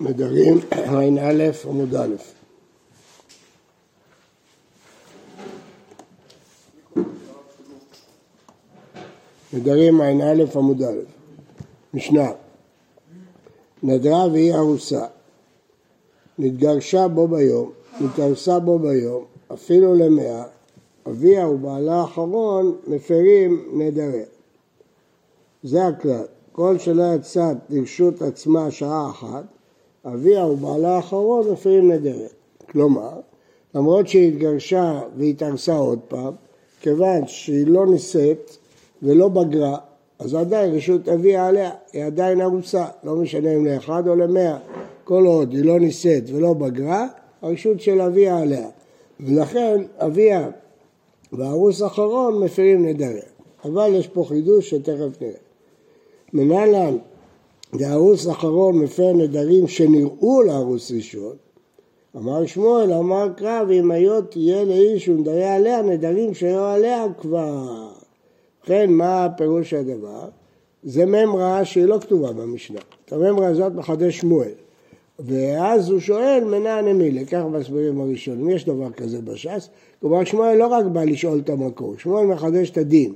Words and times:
נדרים, 0.00 0.58
ע"א 0.70 1.50
עמוד 1.68 1.94
א'. 1.94 2.14
נדרים 9.52 10.00
ע"א 10.00 10.58
עמוד 10.58 10.82
א', 10.82 10.98
משנה 11.94 12.30
נדרה 13.82 14.28
והיא 14.28 14.54
ארוסה, 14.54 15.06
נתגרשה 16.38 17.08
בו 17.08 17.28
ביום, 17.28 17.72
נתארסה 18.00 18.58
בו 18.58 18.78
ביום, 18.78 19.24
אפילו 19.52 19.94
למאה, 19.94 20.44
אביה 21.06 21.48
ובעלה 21.48 21.94
האחרון 21.94 22.76
מפרים 22.86 23.68
נדריה. 23.72 24.24
זה 25.62 25.86
הכלל. 25.86 26.24
כל 26.52 26.78
שלא 26.78 27.14
יצאת 27.14 27.56
לרשות 27.70 28.22
עצמה 28.22 28.70
שעה 28.70 29.10
אחת, 29.10 29.44
אביה 30.06 30.46
ובעלה 30.46 30.96
האחרון 30.96 31.50
מפרים 31.50 31.92
נדרת. 31.92 32.34
כלומר, 32.70 33.20
למרות 33.74 34.08
שהיא 34.08 34.28
התגרשה 34.28 35.00
והתארסה 35.16 35.76
עוד 35.76 35.98
פעם, 36.08 36.32
כיוון 36.80 37.26
שהיא 37.26 37.66
לא 37.66 37.86
נישאת 37.86 38.56
ולא 39.02 39.28
בגרה, 39.28 39.76
אז 40.18 40.34
עדיין 40.34 40.74
רשות 40.74 41.08
אביה 41.08 41.46
עליה, 41.46 41.70
היא 41.92 42.04
עדיין 42.04 42.40
ארוסה, 42.40 42.86
לא 43.04 43.16
משנה 43.16 43.54
אם 43.54 43.66
לאחד 43.66 44.08
או 44.08 44.16
למאה. 44.16 44.58
כל 45.04 45.26
עוד 45.26 45.52
היא 45.52 45.64
לא 45.64 45.80
נישאת 45.80 46.22
ולא 46.26 46.52
בגרה, 46.52 47.06
הרשות 47.42 47.80
של 47.80 48.00
אביה 48.00 48.38
עליה. 48.38 48.68
ולכן 49.20 49.82
אביה 49.98 50.48
והארוס 51.32 51.82
האחרון 51.82 52.44
מפרים 52.44 52.86
נדריה. 52.86 53.22
אבל 53.64 53.90
יש 53.94 54.08
פה 54.08 54.24
חידוש 54.28 54.70
שתכף 54.70 55.20
נראה. 55.20 55.34
מנהלן 56.32 56.96
דהרוס 57.76 58.28
אחרון 58.28 58.78
מפר 58.78 59.12
נדרים 59.12 59.68
שנראו 59.68 60.42
להרוס 60.42 60.92
ראשון, 60.92 61.36
אמר 62.16 62.46
שמואל, 62.46 62.92
אמר 62.92 63.28
קרא, 63.36 63.62
ואם 63.68 63.90
היו 63.90 64.22
תהיה 64.22 64.64
לאיש 64.64 65.08
ונדרי 65.08 65.44
עליה 65.44 65.82
נדרים 65.82 66.34
שהיו 66.34 66.64
עליה 66.64 67.04
כבר. 67.20 67.88
ובכן, 68.60 68.90
מה 68.90 69.28
פירוש 69.36 69.74
הדבר? 69.74 70.28
זה 70.82 71.06
ממרה 71.06 71.64
שהיא 71.64 71.84
לא 71.84 71.98
כתובה 72.00 72.32
במשנה. 72.32 72.80
את 73.04 73.12
הממרה 73.12 73.46
הזאת 73.46 73.72
מחדש 73.72 74.18
שמואל. 74.18 74.52
ואז 75.18 75.90
הוא 75.90 76.00
שואל 76.00 76.44
מנה 76.44 76.80
נמילה, 76.80 77.24
כך 77.24 77.42
מסבירים 77.50 78.00
הראשונים, 78.00 78.50
יש 78.50 78.64
דבר 78.64 78.90
כזה 78.90 79.20
בש"ס, 79.20 79.68
כלומר 80.00 80.24
שמואל 80.24 80.56
לא 80.56 80.66
רק 80.66 80.84
בא 80.84 81.04
לשאול 81.04 81.38
את 81.38 81.50
המקור, 81.50 81.94
שמואל 81.98 82.26
מחדש 82.26 82.70
את 82.70 82.78
הדין. 82.78 83.14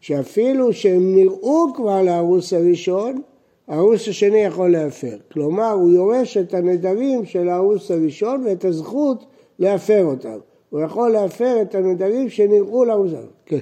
שאפילו 0.00 0.72
שהם 0.72 1.14
נראו 1.14 1.66
כבר 1.74 2.02
להרוס 2.02 2.52
הראשון, 2.52 3.22
ההרוס 3.68 4.08
השני 4.08 4.38
יכול 4.38 4.72
להפר. 4.72 5.16
כלומר, 5.32 5.70
הוא 5.70 5.90
יורש 5.90 6.36
את 6.36 6.54
הנדרים 6.54 7.24
של 7.24 7.48
ההרוס 7.48 7.90
הראשון 7.90 8.44
ואת 8.46 8.64
הזכות 8.64 9.24
להפר 9.58 10.04
אותם. 10.04 10.38
הוא 10.70 10.80
יכול 10.80 11.10
להפר 11.10 11.62
את 11.62 11.74
הנדרים 11.74 12.28
שנראו 12.28 12.90
הראשון. 12.90 13.26
כן. 13.46 13.58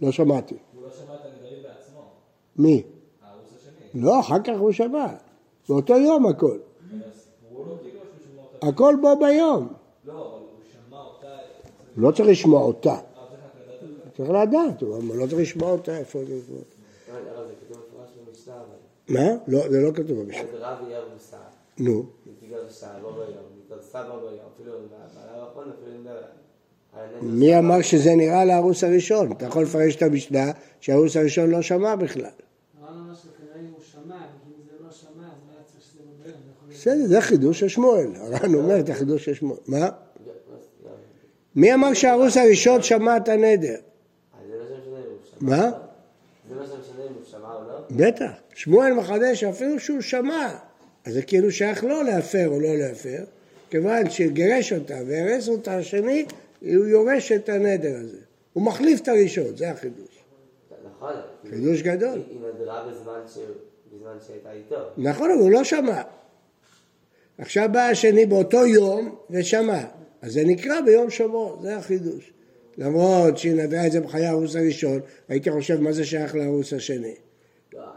לא 0.00 0.12
שמעתי. 0.12 0.54
הוא 0.74 0.82
לא 0.82 0.90
שמע 0.90 1.14
את 1.14 1.20
הנדרים 1.24 1.62
בעצמו. 1.62 2.00
מי? 2.56 2.82
ההרוס 3.22 3.46
השני. 3.56 4.02
לא, 4.02 4.20
אחר 4.20 4.42
כך 4.44 4.58
הוא 4.58 4.72
שמע. 4.72 5.06
באותו 5.68 5.94
יום 5.94 6.26
הכל. 6.26 6.58
אותה. 8.38 8.68
הכל 8.68 8.94
בו 9.00 9.16
ביום. 9.16 9.68
לא, 10.04 10.12
אבל 10.12 10.20
הוא 10.22 10.48
שמע 10.88 10.98
אותה. 10.98 11.36
לא 11.96 12.10
צריך 12.10 12.28
לשמוע 12.28 12.62
אותה. 12.62 12.90
אה. 12.90 13.00
צריך 14.16 14.30
לדעת, 14.30 14.82
הוא 14.82 15.16
לא 15.16 15.26
צריך 15.26 15.40
לשמוע 15.40 15.72
אותה, 15.72 15.98
איפה 15.98 16.18
זה 16.18 16.34
לשמוע 16.34 16.58
אותה. 16.58 16.76
רגע, 17.08 17.30
אבל 17.36 17.46
זה 17.46 17.52
כתוב 17.60 17.82
מפורש 17.88 18.08
במשנה, 18.10 18.24
אבל... 18.24 18.35
מה? 19.08 19.20
לא, 19.48 19.70
זה 19.70 19.80
לא 19.80 19.90
כתוב 19.92 20.22
במשנה. 20.22 20.42
אז 20.42 20.48
רב 20.54 20.78
יהיה 20.88 20.98
ארוסה, 20.98 21.36
נו. 21.78 22.06
מי 27.22 27.58
אמר 27.58 27.82
שזה 27.82 28.14
נראה 28.16 28.44
להרוס 28.44 28.84
הראשון? 28.84 29.32
אתה 29.32 29.44
יכול 29.44 29.62
לפרש 29.62 29.96
את 29.96 30.02
המשנה 30.02 30.52
שההרוס 30.80 31.16
הראשון 31.16 31.50
לא 31.50 31.62
שמע 31.62 31.96
בכלל. 31.96 32.22
לא 32.22 32.30
לא 32.80 33.14
בסדר, 36.70 37.06
זה 37.06 37.20
חידוש 37.20 37.60
של 37.60 37.68
שמואל. 37.68 38.10
הר"ן 38.16 38.54
אומר 38.54 38.80
את 38.80 38.88
החידוש 38.88 39.24
של 39.24 39.34
שמואל. 39.34 39.58
מה? 39.66 39.88
מי 41.56 41.74
אמר 41.74 41.94
שההרוס 41.94 42.36
הראשון 42.36 42.82
שמע 42.82 43.16
את 43.16 43.28
הנדר? 43.28 43.76
שמע. 45.24 45.56
מה? 45.56 45.70
זה 46.48 46.54
מה 46.54 46.66
שמשנה 46.66 47.02
אם 47.02 47.14
הוא 47.14 47.24
שמע 47.24 47.54
או 47.54 47.68
לא? 47.68 47.75
בטח. 47.90 48.30
שמואל 48.54 48.92
מחדש 48.92 49.44
אפילו 49.44 49.80
שהוא 49.80 50.00
שמע. 50.00 50.54
אז 51.04 51.14
זה 51.14 51.22
כאילו 51.22 51.50
שייך 51.50 51.84
לו 51.84 52.02
להפר 52.02 52.48
או 52.48 52.60
לא 52.60 52.76
להפר, 52.76 53.24
כיוון 53.70 54.10
שגירש 54.10 54.72
אותה 54.72 54.98
והרס 55.06 55.48
אותה 55.48 55.76
השני, 55.76 56.24
הוא 56.60 56.86
יורש 56.86 57.32
את 57.32 57.48
הנדר 57.48 57.96
הזה. 58.00 58.18
הוא 58.52 58.62
מחליף 58.62 59.00
את 59.00 59.08
הראשון, 59.08 59.56
זה 59.56 59.70
החידוש. 59.70 60.24
נכון. 60.96 61.12
חידוש 61.50 61.82
גדול. 61.82 62.22
היא 62.30 62.38
נדרה 62.54 62.88
בזמן 62.90 63.20
ש- 63.34 63.38
בזמן 63.94 64.16
שהייתה 64.26 64.52
איתו. 64.52 64.76
נכון, 64.98 65.30
אבל 65.30 65.40
הוא 65.40 65.50
לא 65.50 65.64
שמע. 65.64 66.02
עכשיו 67.38 67.68
בא 67.72 67.80
השני 67.80 68.26
באותו 68.26 68.66
יום 68.66 69.16
ושמע. 69.30 69.84
אז 70.22 70.32
זה 70.32 70.44
נקרא 70.44 70.80
ביום 70.80 71.10
שבוע, 71.10 71.56
זה 71.62 71.76
החידוש. 71.76 72.32
למרות 72.78 73.38
שהיא 73.38 73.54
נדרה 73.54 73.86
את 73.86 73.92
זה 73.92 74.00
בחיי 74.00 74.26
הרוס 74.26 74.56
הראשון, 74.56 75.00
הייתי 75.28 75.50
חושב 75.50 75.80
מה 75.80 75.92
זה 75.92 76.04
שייך 76.04 76.34
להרוס 76.34 76.72
השני. 76.72 77.14
לא, 77.72 77.80
אני 77.80 77.88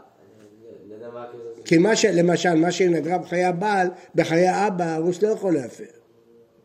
לא 0.90 0.94
יודע 0.94 0.99
מה 0.99 0.99
הקשר 0.99 0.99
של 0.99 0.99
כי 1.64 1.78
מה 1.78 1.96
ש... 1.96 2.04
למשל, 2.04 2.54
מה 2.54 2.72
שהיא 2.72 2.90
נדרה 2.90 3.18
בחיי 3.18 3.44
הבעל, 3.44 3.88
בחיי 4.14 4.46
האבא, 4.48 4.84
הרוס 4.94 5.22
לא 5.22 5.28
יכול 5.28 5.54
להפר. 5.54 5.84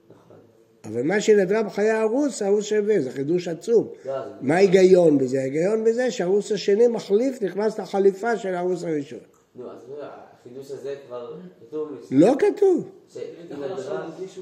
נכון. 0.09 0.37
אבל 0.83 1.03
מה 1.03 1.21
שהיא 1.21 1.37
נדרה 1.37 1.63
בחיי 1.63 1.89
הרוס, 1.89 2.41
הרוס 2.41 2.65
שווה, 2.65 3.01
זה 3.01 3.11
חידוש 3.11 3.47
עצום. 3.47 3.87
לא, 4.05 4.13
זה- 4.13 4.29
מה 4.41 4.55
ההיגיון 4.55 5.17
בזה? 5.17 5.39
ההיגיון 5.39 5.83
בזה 5.83 6.11
שהרוס 6.11 6.51
השני 6.51 6.87
מחליף, 6.87 7.41
נכנס 7.41 7.79
לחליפה 7.79 8.37
של 8.37 8.55
הרוס 8.55 8.83
הראשון. 8.83 9.19
נו, 9.55 9.71
אז 9.71 9.77
לא, 9.89 10.05
החידוש 10.41 10.71
הזה 10.71 10.95
כבר 11.07 11.35
כתוב 11.59 11.91
לא 12.11 12.33
כתוב. 12.39 12.89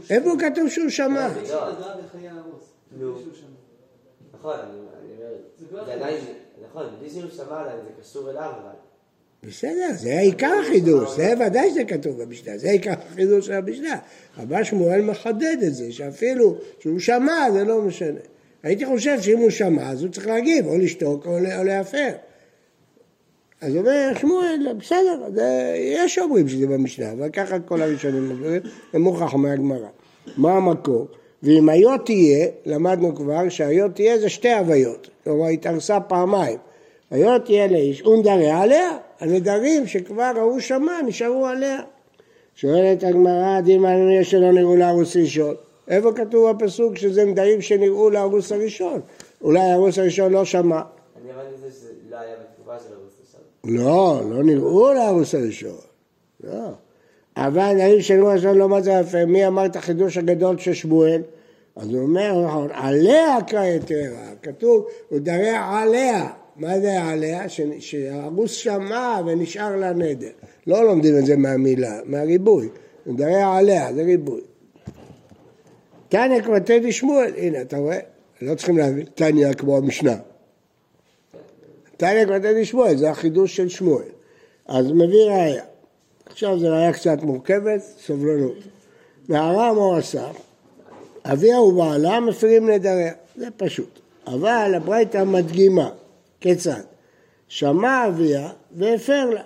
איפה 0.10 0.30
כתוב 0.40 0.70
שהוא 0.70 0.90
שמע? 0.90 1.30
שמע. 1.30 1.42
מישהו 1.42 1.58
נדרה 1.72 1.96
בחיי 2.08 2.30
הרוס. 2.30 2.64
נו. 2.98 3.14
מישהו 3.16 3.32
שמע. 3.36 3.48
נכון, 4.34 4.56
אני 4.60 4.80
אני 5.04 5.28
אומר... 5.72 5.86
זה 5.86 5.94
עדיין... 5.94 6.24
נכון, 6.70 6.84
בלי 7.00 7.10
שהוא 7.10 7.30
שמע 7.32 7.60
עליהם, 7.62 7.78
זה 7.84 8.02
קשור 8.02 8.30
אליו, 8.30 8.52
אבל... 8.62 8.72
בסדר, 9.48 9.90
זה 9.96 10.20
עיקר 10.20 10.54
החידוש, 10.62 11.16
זה 11.16 11.34
ודאי 11.46 11.70
שזה 11.70 11.84
כתוב 11.84 12.24
במשנה, 12.24 12.58
זה 12.58 12.72
עיקר 12.72 12.94
החידוש 13.12 13.46
של 13.46 13.54
המשנה. 13.54 13.96
אבל 14.38 14.64
שמואל 14.64 15.02
מחדד 15.02 15.58
את 15.68 15.74
זה, 15.74 15.92
שאפילו 15.92 16.56
שהוא 16.80 17.00
שמע 17.00 17.52
זה 17.54 17.64
לא 17.64 17.82
משנה. 17.82 18.20
הייתי 18.64 18.86
חושב 18.86 19.22
שאם 19.22 19.38
הוא 19.38 19.50
שמע 19.50 19.90
אז 19.90 20.04
הוא 20.04 20.12
צריך 20.12 20.28
להגיב, 20.28 20.68
או 20.68 20.78
לשתוק 20.78 21.26
או 21.26 21.38
או 21.58 21.64
להפר. 21.64 22.10
אז 23.62 23.76
אומר 23.76 24.12
שמואל, 24.20 24.68
בסדר, 24.78 25.30
זה, 25.36 25.74
יש 25.78 26.20
אומרים 26.20 26.50
שזה 26.50 26.68
במשנה, 26.68 27.12
אבל 27.12 27.30
ככה 27.30 27.60
כל 27.60 27.82
הראשונים 27.82 28.32
אומרים, 28.32 28.62
זה 28.94 29.00
מוכרח 29.00 29.34
מהגמרא. 29.34 29.88
מה 30.38 30.52
המקור? 30.54 31.08
ואם 31.44 31.70
היה 31.70 31.98
תהיה, 32.06 32.48
למדנו 32.66 33.16
כבר 33.16 33.50
שההיה 33.50 33.90
תהיה 33.90 34.20
זה 34.20 34.30
שתי 34.30 34.52
הוויות, 34.52 35.10
כלומר 35.24 35.48
התארסה 35.48 36.00
פעמיים. 36.00 36.58
היה 37.12 37.40
תהיה 37.40 37.68
לאיש 37.68 38.02
ונדריה 38.02 38.62
עליה, 38.62 38.98
הנדרים 39.24 39.88
שכבר 39.88 40.32
ההוא 40.36 40.60
שמע 40.60 41.02
נשארו 41.06 41.46
עליה. 41.46 41.80
שואלת 42.56 43.04
הגמרא, 43.04 43.62
דימה 43.62 43.96
נראה 43.96 44.24
שלא 44.24 44.52
נראו 44.52 44.76
להרוס 44.76 45.16
ראשון. 45.16 45.56
איפה 45.88 46.12
כתוב 46.14 46.48
הפסוק 46.48 46.98
שזה 46.98 47.26
נדרים 47.26 47.62
שנראו 47.62 48.10
להרוס 48.10 48.52
הראשון? 48.52 49.02
אולי 49.42 49.60
ההרוס 49.60 50.00
הראשון 50.00 50.32
לא 50.32 50.46
שמע. 50.46 50.82
אני 51.22 51.32
הבנתי 51.32 51.58
זה 51.62 51.72
שזה 51.72 51.90
לא 52.10 52.18
היה 52.18 52.36
בתקופה 52.36 52.80
של 52.80 52.94
ערוץ 52.94 53.14
ראשון. 53.22 53.42
לא, 53.78 54.22
לא 54.30 54.44
נראו 54.44 54.94
להרוס 54.94 55.36
הראשון. 55.36 55.78
לא. 56.44 56.68
אבל 57.38 57.74
נראים 57.74 58.02
שנראו 58.02 58.32
הראשון 58.32 58.58
לא 58.58 58.70
מצא 58.70 59.02
יפה. 59.02 59.26
מי 59.26 59.48
אמר 59.48 59.66
את 59.66 59.76
החידוש 59.76 60.18
הגדול 60.18 60.58
של 60.58 60.74
שמואל? 60.74 61.22
אז 61.76 61.94
הוא 61.94 62.02
אומר, 62.02 62.46
נכון, 62.46 62.68
עליה 62.72 63.38
יתרה. 63.52 64.34
כתוב, 64.42 64.88
הוא 65.10 65.20
דרע 65.20 65.82
עליה. 65.82 66.30
מה 66.56 66.80
זה 66.80 67.04
עליה? 67.04 67.44
שהרוס 67.80 68.52
שמע 68.52 69.22
ונשאר 69.26 69.76
לה 69.76 69.94
נדר. 69.94 70.30
לא 70.68 70.86
לומדים 70.86 71.18
את 71.18 71.26
זה 71.26 71.38
מהמילה, 71.38 72.00
מהריבוי. 72.06 72.70
דרע 73.08 73.58
עליה, 73.58 73.94
זה 73.94 74.04
ריבוי. 74.04 74.42
תניא 76.10 76.42
כבר 76.42 76.60
תדעי 76.60 76.92
שמואל, 76.92 77.32
הנה, 77.38 77.62
אתה 77.62 77.78
רואה? 77.78 78.00
לא 78.42 78.56
צריכים 78.56 78.78
להבין, 78.78 79.06
תניא 79.16 79.54
כמו 79.54 79.78
המשנה. 79.78 80.16
תניא 81.98 82.26
כבר 82.26 82.38
תדעי 82.38 82.66
שמואל, 82.66 82.98
זה 82.98 83.10
החידוש 83.10 83.56
של 83.56 83.70
שמואל. 83.70 84.06
אז 84.68 84.92
מביא 84.92 85.26
ראיה. 85.28 85.64
עכשיו 86.26 86.60
זו 86.60 86.68
ראיה 86.68 86.94
קצת 86.94 87.18
מורכבת, 87.22 87.82
סבלנות. 88.06 88.56
נערה 89.30 89.98
עשה? 89.98 90.28
אביה 91.26 91.62
ובעלה 91.62 92.20
מפרים 92.20 92.70
נדריה, 92.70 93.14
זה 93.36 93.48
פשוט. 93.58 94.00
אבל 94.28 94.74
הברייתא 94.76 95.24
מדגימה, 95.24 95.90
כיצד? 96.44 96.82
שמע 97.48 98.08
אביה 98.08 98.50
והפר 98.72 99.30
לה. 99.30 99.44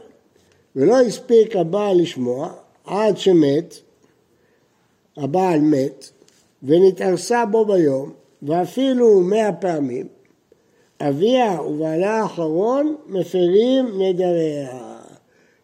ולא 0.75 1.01
הספיק 1.01 1.55
הבעל 1.55 2.01
לשמוע 2.01 2.53
עד 2.85 3.17
שמת, 3.17 3.75
הבעל 5.17 5.59
מת, 5.59 6.09
ונתערסה 6.63 7.45
בו 7.45 7.65
ביום, 7.65 8.13
ואפילו 8.41 9.21
מאה 9.21 9.53
פעמים, 9.53 10.07
אביה 11.01 11.61
ובעלה 11.61 12.21
האחרון 12.21 12.95
מפרים 13.07 14.01
נדריה. 14.01 14.97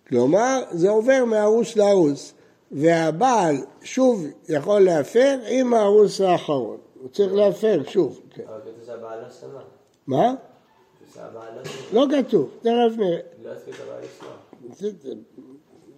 כלומר, 0.07 0.62
זה 0.71 0.89
עובר 0.89 1.25
מהרוס 1.25 1.75
להרוס, 1.75 2.33
והבעל 2.71 3.56
שוב 3.81 4.25
יכול 4.50 4.79
להפר 4.79 5.39
עם 5.47 5.74
ההרוס 5.74 6.21
האחרון. 6.21 6.77
הוא 7.01 7.09
צריך 7.09 7.33
להפר 7.33 7.81
שוב. 7.88 8.19
כן. 8.29 8.44
אבל 8.47 8.59
כתוב 8.62 8.86
שהבעל 8.86 9.19
לא 9.21 9.29
שמע. 9.41 9.62
מה? 10.07 10.33
לא. 11.18 11.42
לא 11.94 12.06
כתוב, 12.18 12.50
תכף 12.62 12.98
נראה. 12.98 13.19
לא 13.44 13.51
הספיק 13.51 13.75
הבעל 13.80 14.04
לשמוע. 14.04 14.33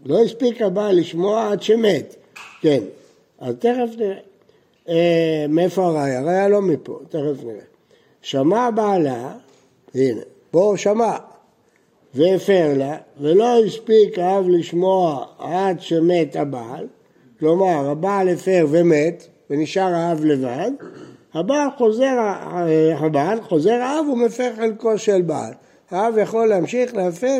לא 0.05 0.23
הספיק 0.23 0.61
הבעל 0.61 0.99
לשמוע 0.99 1.51
עד 1.51 1.61
שמת, 1.61 2.15
כן. 2.61 2.83
אז 3.39 3.55
תכף 3.59 3.89
נראה. 3.97 4.17
אה, 4.89 5.45
מאיפה 5.49 5.85
הראיה? 5.85 6.19
הראיה 6.19 6.47
לא 6.47 6.61
מפה, 6.61 6.99
תכף 7.09 7.43
נראה. 7.43 7.65
שמע 8.21 8.69
בעלה, 8.71 9.33
הנה, 9.95 10.21
פה 10.51 10.73
שמע, 10.77 11.17
והפר 12.13 12.73
לה, 12.77 12.97
ולא 13.21 13.65
הספיק 13.65 14.19
האב 14.19 14.45
לשמוע 14.47 15.25
עד 15.39 15.81
שמת 15.81 16.35
הבעל, 16.35 16.87
כלומר 17.39 17.89
הבעל 17.89 18.29
הפר 18.29 18.65
ומת, 18.69 19.27
ונשאר 19.49 19.93
האב 19.93 20.25
לבד, 20.25 20.71
הבעל 21.35 21.67
חוזר, 21.77 22.17
אה, 22.19 22.97
הבעל 22.97 23.41
חוזר 23.41 23.73
האב 23.73 24.09
ומפר 24.09 24.51
חלקו 24.55 24.97
של 24.97 25.21
בעל. 25.21 25.53
האב 25.91 26.17
יכול 26.17 26.47
להמשיך 26.47 26.95
להפר, 26.95 27.37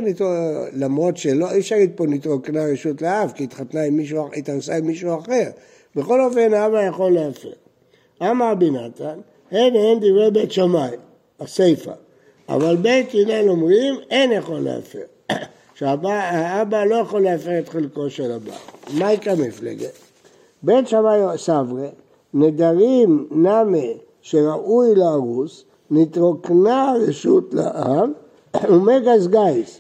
למרות 0.74 1.18
שלא, 1.18 1.52
אי 1.52 1.60
אפשר 1.60 1.76
להגיד 1.76 1.92
פה 1.96 2.06
נתרוקנה 2.08 2.66
רשות 2.74 3.02
לאב, 3.02 3.32
כי 3.36 3.44
התחתנה 3.44 3.84
עם 3.84 3.98
מישהו, 3.98 4.30
התארסה 4.34 4.78
עם 4.78 4.86
מישהו 4.86 5.20
אחר. 5.20 5.50
בכל 5.96 6.22
אופן, 6.22 6.54
האבא 6.54 6.84
יכול 6.84 7.12
להפר. 7.12 7.52
אמר 8.22 8.52
רבי 8.52 8.70
נתן, 8.70 9.20
הן 9.52 9.76
הן 9.76 9.98
דברי 9.98 10.32
בית 10.32 10.52
שמאי, 10.52 10.90
הסיפא. 11.40 11.94
אבל 12.50 12.76
בית 12.76 13.10
הלל 13.14 13.50
אומרים, 13.50 13.96
אין 14.10 14.32
יכול 14.32 14.60
להפר. 14.60 15.04
שהאבא 15.76 16.84
לא 16.84 16.96
יכול 16.96 17.22
להפר 17.22 17.60
את 17.60 17.70
חלקו 17.70 18.10
של 18.10 18.32
הבעל. 18.32 19.00
מה 19.00 19.14
יקרה 19.14 19.36
מפלגת? 19.36 19.92
בית 20.64 20.88
שמאי 20.88 21.38
סברי, 21.38 21.88
נדרים 22.36 23.28
נמה 23.32 23.78
שראוי 24.22 24.96
להרוס, 24.96 25.64
נתרוקנה 25.92 26.94
רשות 27.08 27.54
לאב 27.54 28.10
ומגז 28.70 29.28
גייס. 29.28 29.80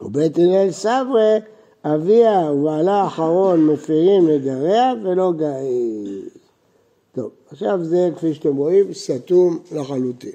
ובית 0.00 0.38
הלל 0.38 0.70
סברי, 0.70 1.38
אביה 1.84 2.52
ובעלה 2.52 2.94
האחרון 2.94 3.66
מפירים 3.66 4.28
נדריה 4.28 4.92
ולא 5.02 5.32
גייס. 5.32 6.36
טוב, 7.14 7.30
עכשיו 7.50 7.84
זה 7.84 8.10
כפי 8.16 8.34
שאתם 8.34 8.56
רואים 8.56 8.92
סתום 8.92 9.58
לחלוטין. 9.72 10.32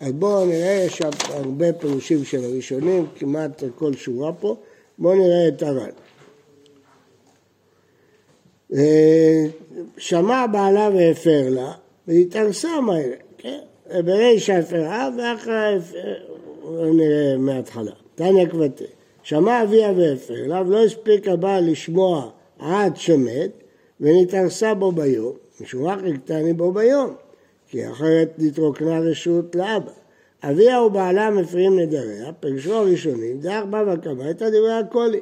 אז 0.00 0.12
בואו 0.12 0.46
נראה, 0.46 0.84
יש 0.86 1.00
הרבה 1.28 1.72
פירושים 1.72 2.24
של 2.24 2.44
הראשונים, 2.44 3.06
כמעט 3.16 3.62
כל 3.78 3.94
שורה 3.94 4.32
פה. 4.32 4.56
בואו 4.98 5.14
נראה 5.14 5.48
את 5.48 5.62
הר"ן. 5.62 6.01
אה, 8.74 9.44
שמע 9.96 10.46
בעלה 10.46 10.90
והפר 10.94 11.48
לה, 11.48 11.72
והתארסה 12.08 12.80
מהר, 12.80 13.10
כן? 13.38 13.58
ברישא 14.04 14.52
הפרה 14.52 15.08
ואחרי 15.18 15.78
נראה 16.94 17.36
מההתחלה. 17.38 17.92
תניא 18.14 18.46
כבתי. 18.46 18.84
שמע 19.22 19.62
אביה 19.62 19.92
והפר 19.96 20.46
לה, 20.46 20.62
ולא 20.66 20.84
הספיק 20.84 21.28
הבעל 21.28 21.70
לשמוע 21.70 22.30
עד 22.58 22.96
שמת, 22.96 23.50
ונתארסה 24.00 24.74
בו 24.74 24.92
ביום, 24.92 25.32
משום 25.60 25.86
רק 25.86 25.98
הקטני 26.14 26.52
בו 26.52 26.72
ביום, 26.72 27.14
כי 27.68 27.90
אחרת 27.90 28.34
נתרוקנה 28.38 28.98
רשות 28.98 29.54
לאבא. 29.54 29.92
אביה 30.42 30.82
ובעלה 30.82 31.30
מפרים 31.30 31.78
נדריה, 31.78 32.32
פירשו 32.40 32.74
הראשונים, 32.74 33.40
דרך 33.40 33.64
בבא 33.64 33.96
קמא 33.96 34.30
את 34.30 34.42
דברי 34.42 34.72
הקולי. 34.72 35.20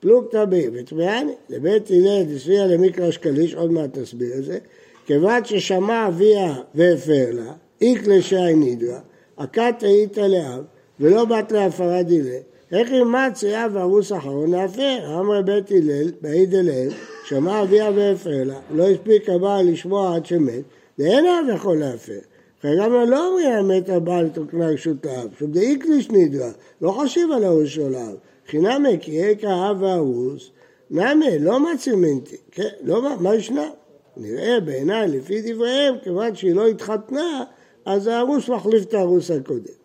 פלוגתא 0.00 0.44
בי 0.44 0.66
וטמאני, 0.72 1.32
לבית 1.48 1.90
הלל 1.90 2.22
דסביע 2.22 2.66
למקרא 2.66 3.10
שקליש, 3.10 3.54
עוד 3.54 3.72
מעט 3.72 3.98
נסביר 3.98 4.34
את 4.38 4.44
זה, 4.44 4.58
כיוון 5.06 5.44
ששמע 5.44 6.08
אביה 6.08 6.54
והפר 6.74 7.26
לה, 7.32 7.52
איקלה 7.80 8.22
שי 8.22 8.54
נידרא, 8.54 8.98
הכת 9.38 9.74
היית 9.80 10.18
לאב, 10.18 10.64
ולא 11.00 11.24
בת 11.24 11.52
להפרה 11.52 12.02
דילה, 12.02 12.38
איך 12.72 12.90
אימץ 12.92 13.44
אב 13.44 13.76
הרוס 13.76 14.12
אחרון 14.12 14.50
להפר? 14.50 15.20
אמר 15.20 15.42
בית 15.42 15.70
הלל, 15.70 16.10
בעיד 16.20 16.54
אליהם, 16.54 16.90
שמע 17.24 17.62
אביה 17.62 17.90
והפר 17.94 18.44
לה, 18.44 18.58
לא 18.70 18.88
הספיק 18.88 19.28
הבעל 19.28 19.70
לשמוע 19.70 20.16
עד 20.16 20.26
שמת, 20.26 20.62
ואין 20.98 21.26
אב 21.26 21.54
יכול 21.54 21.78
להפר. 21.78 22.18
וגם 22.64 22.92
לא 22.92 23.28
אומרים 23.28 23.50
המת 23.52 23.88
הבעל 23.88 24.28
תוקנה 24.28 24.68
רשות 24.68 25.06
האב, 25.06 25.28
שוב 25.38 25.52
דאיקליש 25.52 26.10
נידרא, 26.10 26.50
לא 26.82 26.90
חושב 26.90 27.28
על 27.36 27.44
הרוס 27.44 27.68
של 27.68 27.94
האב. 27.94 28.14
חינמי 28.48 28.98
כי 29.00 29.24
איקה 29.24 29.48
האב 29.50 29.82
והרוס, 29.82 30.50
נמי, 30.90 31.38
לא 31.38 31.60
מצמנתי, 31.60 32.36
כן, 32.50 32.68
לא, 32.82 33.18
מה- 33.20 33.34
ישנה? 33.34 33.68
נראה 34.16 34.60
בעיניי, 34.60 35.08
לפי 35.08 35.52
דבריהם, 35.52 35.94
כיוון 36.02 36.34
שהיא 36.34 36.54
לא 36.54 36.66
התחתנה, 36.66 37.44
אז 37.84 38.06
הארוס 38.06 38.48
מחליף 38.48 38.82
את 38.82 38.94
הארוס 38.94 39.30
הקודם. 39.30 39.78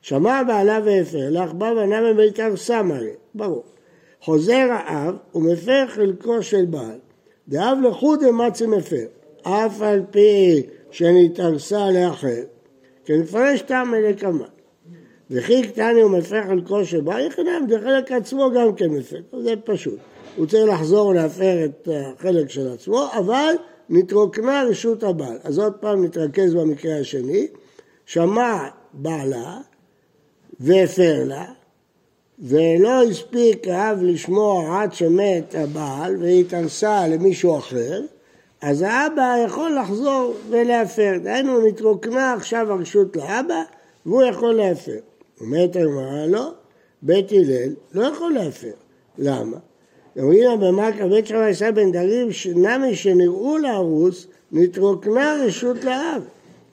שמע 0.00 0.42
בעלה 0.42 0.80
והפר 0.84 1.30
לך, 1.30 1.52
בא 1.52 1.64
ונמי 1.64 2.14
בעיקר 2.14 2.56
סמרי, 2.56 3.10
ברור. 3.34 3.64
חוזר 4.20 4.66
האב 4.70 5.14
ומפר 5.34 5.84
חלקו 5.88 6.42
של 6.42 6.64
בעל, 6.64 6.98
דאב 7.48 7.78
לחוד 7.82 8.22
אמצי 8.22 8.66
מפר, 8.66 9.06
אף 9.42 9.82
על 9.82 10.02
פי 10.10 10.62
שנתארסה 10.90 11.90
לאחר, 11.90 12.42
כמפרש 13.04 13.62
טעם 13.62 13.94
לקמן. 13.94 14.55
וכי 15.30 15.62
קטני 15.62 16.00
הוא 16.00 16.10
מפר 16.10 16.42
חלקו 16.48 16.80
בעל 17.04 17.26
יחנם, 17.26 17.66
זה 17.68 17.78
חלק 17.80 18.12
עצמו 18.12 18.50
גם 18.56 18.74
כן 18.74 18.90
מפר, 18.90 19.16
זה 19.42 19.54
פשוט. 19.64 19.98
הוא 20.36 20.46
צריך 20.46 20.68
לחזור 20.68 21.14
להפר 21.14 21.64
את 21.64 21.88
החלק 21.92 22.50
של 22.50 22.68
עצמו, 22.68 23.06
אבל 23.18 23.54
נתרוקנה 23.88 24.62
רשות 24.70 25.02
הבעל. 25.02 25.38
אז 25.44 25.58
עוד 25.58 25.72
פעם 25.72 26.04
נתרכז 26.04 26.54
במקרה 26.54 26.98
השני, 26.98 27.46
שמע 28.06 28.68
בעלה 28.92 29.58
והפר 30.60 31.24
לה, 31.24 31.44
ולא 32.38 33.02
הספיק 33.02 33.68
האב 33.68 33.98
לשמוע 34.02 34.82
עד 34.82 34.92
שמת 34.92 35.54
הבעל 35.54 36.16
והתארסה 36.20 37.08
למישהו 37.08 37.58
אחר, 37.58 38.02
אז 38.62 38.82
האבא 38.82 39.36
יכול 39.46 39.78
לחזור 39.80 40.34
ולהפר. 40.50 41.12
דהיינו, 41.22 41.66
נתרוקנה 41.66 42.32
עכשיו 42.32 42.72
הרשות 42.72 43.16
לאבא, 43.16 43.62
והוא 44.06 44.22
יכול 44.22 44.54
להפר. 44.54 44.98
אומרת 45.40 45.76
הגמרא, 45.76 46.26
לא, 46.26 46.50
בית 47.02 47.32
הלל 47.32 47.74
לא 47.94 48.04
יכול 48.06 48.32
להפר. 48.32 48.72
למה? 49.18 49.56
אומרים 50.18 50.60
במקרא 50.60 51.06
בית 51.06 51.26
שמאי 51.26 51.50
עשה 51.50 51.72
בן 51.72 51.92
דרים, 51.92 52.28
נמי 52.54 52.94
שנראו 52.94 53.58
להרוס, 53.58 54.26
נתרוקנה 54.52 55.36
רשות 55.46 55.84
לאב. 55.84 56.22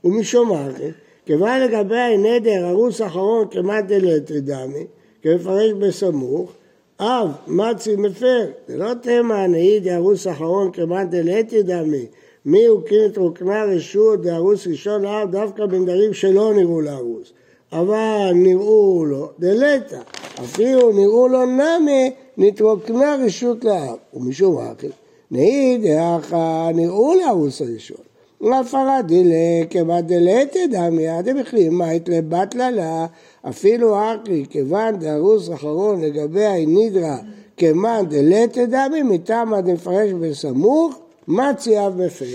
ומשום 0.03 0.51
אחר, 0.51 0.89
כיוון 1.25 1.61
לגבי 1.61 1.97
הנדר 1.97 2.65
הרוס 2.65 3.01
אחרון 3.01 3.47
כמעט 3.51 3.85
דלתרי 3.85 4.41
דמי, 4.41 4.85
כמפרש 5.21 5.71
בסמוך, 5.71 6.51
אב 6.99 7.29
מצי 7.47 7.95
מפר, 7.95 8.45
זה 8.67 8.77
לא 8.77 8.93
תימא 8.93 9.47
נהי 9.47 9.79
דהרוס 9.79 10.27
אחרון 10.27 10.71
כמעט 10.71 11.07
דלתרי 11.09 11.63
דמי, 11.63 12.05
מי 12.45 12.65
הוא 12.65 12.81
כן 12.85 13.05
נתרוקנה 13.05 13.63
רשות 13.63 14.21
דהרוס 14.21 14.67
ראשון 14.67 15.01
לאב 15.01 15.31
דווקא 15.31 15.65
בנדרים 15.65 16.13
שלא 16.13 16.53
נראו 16.53 16.81
להרוס. 16.81 17.33
אבל 17.73 18.31
נראו 18.35 19.05
לו 19.05 19.29
דלתא, 19.39 19.99
אפילו 20.43 20.91
נראו 20.91 21.27
לו 21.27 21.45
נמי, 21.45 22.11
נתרוקנה 22.37 23.15
רשות 23.25 23.63
לאב. 23.63 23.97
ומשום 24.13 24.57
אחר, 24.57 24.87
נהי 25.31 25.77
דאחא 25.77 26.71
נראו 26.73 27.13
להרוס 27.13 27.61
הראשון. 27.61 27.97
להפרה 28.41 29.01
דילה 29.01 29.65
כבת 29.69 30.03
דלתא 30.03 30.59
דמיה 30.71 31.21
דמכלים 31.21 31.77
מית 31.77 32.09
לבת 32.09 32.55
ללה 32.55 33.05
אפילו 33.49 33.95
אקלי 34.13 34.45
כיוון 34.49 34.99
דהרוס 34.99 35.49
אחרון 35.53 36.01
לגבי 36.01 36.45
הנידרא 36.45 37.17
כמאן 37.57 38.05
דלתא 38.09 38.65
דמי 38.65 39.03
מטעמא 39.03 39.61
דמפרש 39.61 40.11
בסמוך 40.11 40.99
מצי 41.27 41.79
אב 41.79 42.01
מפר. 42.01 42.25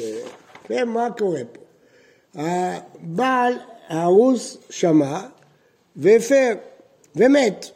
כן, 0.64 0.88
קורה 1.18 1.40
פה? 1.52 1.60
הבעל 2.34 3.54
ההרוס 3.88 4.58
שמע 4.70 5.20
והפר 5.96 6.52
ומת. 7.16 7.66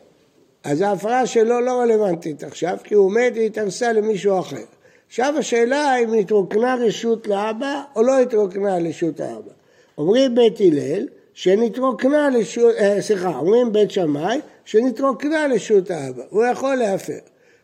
אז 0.65 0.81
ההפרה 0.81 1.27
שלו 1.27 1.61
לא 1.61 1.81
רלוונטית 1.81 2.45
עכשיו, 2.45 2.77
כי 2.85 2.95
הוא 2.95 3.13
מת 3.13 3.33
והתארסה 3.37 3.93
למישהו 3.93 4.41
אחר. 4.41 4.65
עכשיו 5.09 5.35
השאלה 5.39 5.97
אם 5.97 6.13
התרוקנה 6.13 6.75
רשות 6.75 7.27
לאבא 7.27 7.83
או 7.97 8.03
לא 8.03 8.21
התרוקנה 8.21 8.77
רשות 8.77 9.21
האבא. 9.21 9.51
אומרים 9.99 10.35
בית 10.35 10.61
הלל 10.61 11.07
שנתרוקנה 11.35 12.31
לשות, 12.31 12.75
אה, 12.75 13.03
סליחה, 13.03 13.29
אומרים 13.29 13.73
בית 13.73 13.91
שמאי, 13.91 14.41
שנתרוקנה 14.65 15.47
לשות 15.47 15.91
האבא, 15.91 16.23
הוא 16.31 16.45
יכול 16.45 16.75
להפר. 16.75 17.19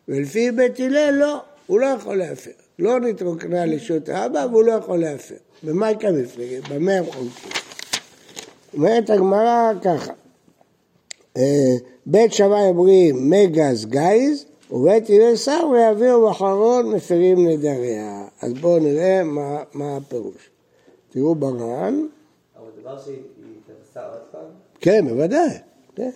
ולפי 0.07 0.51
בית 0.51 0.79
הלל 0.79 1.15
לא, 1.19 1.41
הוא 1.67 1.79
לא 1.79 1.85
יכול 1.85 2.15
להפר. 2.15 2.51
לא 2.79 2.99
נתרוקנה 2.99 3.65
לשות 3.65 4.09
האבא 4.09 4.45
והוא 4.51 4.63
לא 4.63 4.71
יכול 4.71 4.97
להפר. 4.99 5.35
במה 5.63 5.91
יקרה 5.91 6.11
מפלגת? 6.11 6.67
במה 6.67 6.91
הם 6.91 7.05
חולקים? 7.05 7.58
אומרת 8.73 9.09
הגמרא 9.09 9.71
ככה, 9.81 10.13
אה, 11.37 11.75
בית 12.05 12.33
שמאי 12.33 12.67
אומרים 12.67 13.29
מגז 13.29 13.85
גייז, 13.85 14.45
ובית 14.71 15.09
הלל 15.09 15.35
סברי 15.35 15.89
יביאו 15.91 16.29
בחרון 16.29 16.95
מפרים 16.95 17.47
נדריה. 17.47 18.23
אז 18.41 18.53
בואו 18.53 18.79
נראה 18.79 19.23
מה, 19.23 19.63
מה 19.73 19.97
הפירוש. 19.97 20.49
תראו 21.09 21.35
בר"ן, 21.35 22.07
אבל 22.57 22.69
דבר 22.81 22.99
שהיא 22.99 23.15
התנסה 23.15 24.07
עוד 24.07 24.21
פעם, 24.31 24.41
כן, 24.81 25.07
בוודאי. 25.07 25.49
כן. 25.95 26.09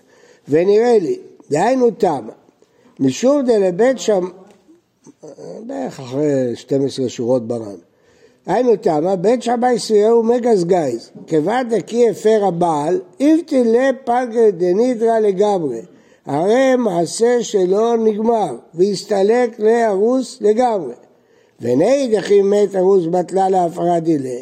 ונראה 0.48 1.00
לי, 1.00 1.20
דהיינו 1.50 1.92
תמה, 1.92 2.34
משום 3.00 3.46
דלבית 3.46 4.00
שם, 4.00 4.30
בערך 5.66 6.00
אחרי 6.00 6.56
12 6.56 7.10
שורות 7.10 7.48
בר"ן. 7.48 7.76
היינו 8.46 8.76
תמה, 8.76 9.16
בית 9.16 9.44
שמאי 9.44 9.80
סבירו 9.80 10.24
מגז 10.24 10.66
גייז, 10.66 11.10
כיוון 11.28 11.70
דקי 11.70 12.10
הפר 12.10 12.46
הבעל, 12.46 13.00
איבתילה 13.20 13.90
פגר 14.04 14.50
דנידרא 14.58 15.20
לגמרי. 15.20 15.82
הרי 16.26 16.76
מעשה 16.76 17.44
שלו 17.44 17.96
נגמר, 17.96 18.56
והסתלק 18.74 19.60
להרוס 19.60 20.38
לגמרי. 20.42 20.94
ונהי 21.62 22.16
דכי 22.16 22.42
מת 22.42 22.76
ארוס 22.76 23.06
בטלה 23.06 23.50
להפרה 23.50 24.00
דילה. 24.00 24.40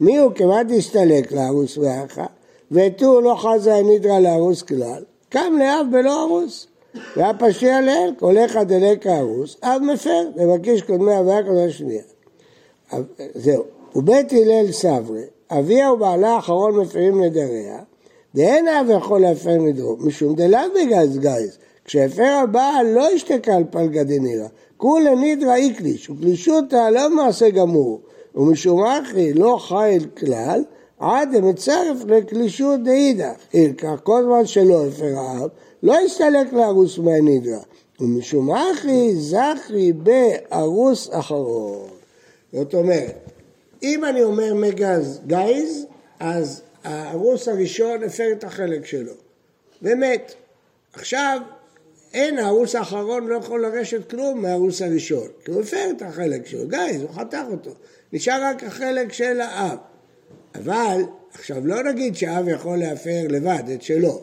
מי 0.00 0.18
הוא 0.18 0.32
כמעט 0.34 0.66
הסתלק 0.78 1.32
להרוס 1.32 1.78
ואחה, 1.78 2.26
ותו 2.72 3.20
לא 3.20 3.34
חזה 3.34 3.74
הנידרא 3.74 4.18
להרוס 4.18 4.62
כלל, 4.62 5.02
קם 5.28 5.52
לאב 5.58 5.86
בלא 5.92 6.22
ארוס. 6.22 6.66
והפשיע 7.16 7.80
לאל, 7.80 8.12
הולך 8.20 8.56
דלק 8.56 9.06
הרוס, 9.06 9.56
אב 9.62 9.82
מפר, 9.82 10.28
לבקש 10.36 10.82
קודמי 10.82 11.20
אביה 11.20 11.42
קודמי 11.42 11.72
שנייה. 11.72 12.13
זהו, 13.34 13.64
ובית 13.94 14.32
הלל 14.32 14.72
סברי, 14.72 15.22
אביה 15.50 15.92
ובעלה 15.92 16.30
האחרון 16.30 16.76
מפרים 16.76 17.22
נדריה, 17.24 17.78
דאין 18.34 18.68
אב 18.68 18.86
יכול 18.90 19.20
להפר 19.20 19.56
נדרו, 19.56 19.96
משום 19.96 20.34
דלאו 20.34 20.60
בגז 20.74 21.18
גייז, 21.18 21.58
כשהפר 21.84 22.40
הבעל 22.42 22.86
לא 22.86 23.08
השתקע 23.08 23.56
על 23.56 23.64
פלגה 23.70 24.04
דנירא, 24.04 24.46
כולה 24.76 25.14
נידרא 25.14 25.54
איקליש, 25.54 26.10
וקלישותא 26.10 26.90
לא 26.90 27.10
מעשה 27.10 27.50
גמור, 27.50 28.00
ומשום 28.34 28.84
אחי 28.84 29.32
לא 29.32 29.56
חייל 29.60 30.04
כלל, 30.16 30.64
עד 30.98 31.36
דמצרף 31.36 32.04
לקלישות 32.06 32.82
דאידך, 32.82 33.34
אילקח 33.54 34.00
כל 34.02 34.22
זמן 34.24 34.46
שלא 34.46 34.86
הפר 34.86 35.18
האב, 35.18 35.50
לא 35.82 35.96
יסתלק 36.06 36.52
להרוס 36.52 36.98
מהנידרא, 36.98 37.58
ומשום 38.00 38.50
אחי 38.50 39.14
זכרי 39.16 39.92
בארוס 39.92 41.08
אחרון. 41.12 42.03
זאת 42.54 42.74
אומרת, 42.74 43.30
אם 43.82 44.04
אני 44.04 44.22
אומר 44.22 44.54
מגז 44.54 45.20
גייז, 45.26 45.86
אז 46.20 46.62
הארוס 46.84 47.48
הראשון 47.48 48.02
הפר 48.02 48.32
את 48.32 48.44
החלק 48.44 48.86
שלו, 48.86 49.12
ומת. 49.82 50.34
עכשיו, 50.92 51.40
אין, 52.14 52.38
הארוס 52.38 52.74
האחרון 52.74 53.26
לא 53.26 53.36
יכול 53.36 53.66
לרשת 53.66 54.10
כלום 54.10 54.42
מהארוס 54.42 54.82
הראשון, 54.82 55.28
כי 55.44 55.50
הוא 55.50 55.62
הפר 55.62 55.90
את 55.96 56.02
החלק 56.02 56.46
שלו, 56.46 56.68
גייז, 56.68 57.02
הוא 57.02 57.10
חתך 57.10 57.42
אותו. 57.50 57.70
נשאר 58.12 58.42
רק 58.42 58.64
החלק 58.64 59.12
של 59.12 59.40
האב. 59.40 59.78
אבל, 60.54 61.02
עכשיו 61.32 61.66
לא 61.66 61.82
נגיד 61.82 62.16
שאב 62.16 62.48
יכול 62.48 62.78
להפר 62.78 63.26
לבד 63.28 63.62
את 63.74 63.82
שלו. 63.82 64.20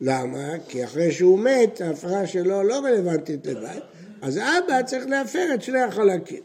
למה? 0.00 0.52
כי 0.68 0.84
אחרי 0.84 1.12
שהוא 1.12 1.38
מת, 1.38 1.80
ההפרה 1.80 2.26
שלו 2.26 2.62
לא 2.62 2.78
רלוונטית 2.78 3.46
לבד, 3.46 3.80
אז 4.22 4.36
האבא 4.36 4.82
צריך 4.82 5.06
להפר 5.06 5.54
את 5.54 5.62
שני 5.62 5.80
החלקים. 5.80 6.42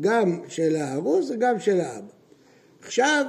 גם 0.00 0.40
של 0.48 0.76
הארוס 0.76 1.30
וגם 1.30 1.60
של 1.60 1.80
האבא. 1.80 2.12
עכשיו, 2.82 3.24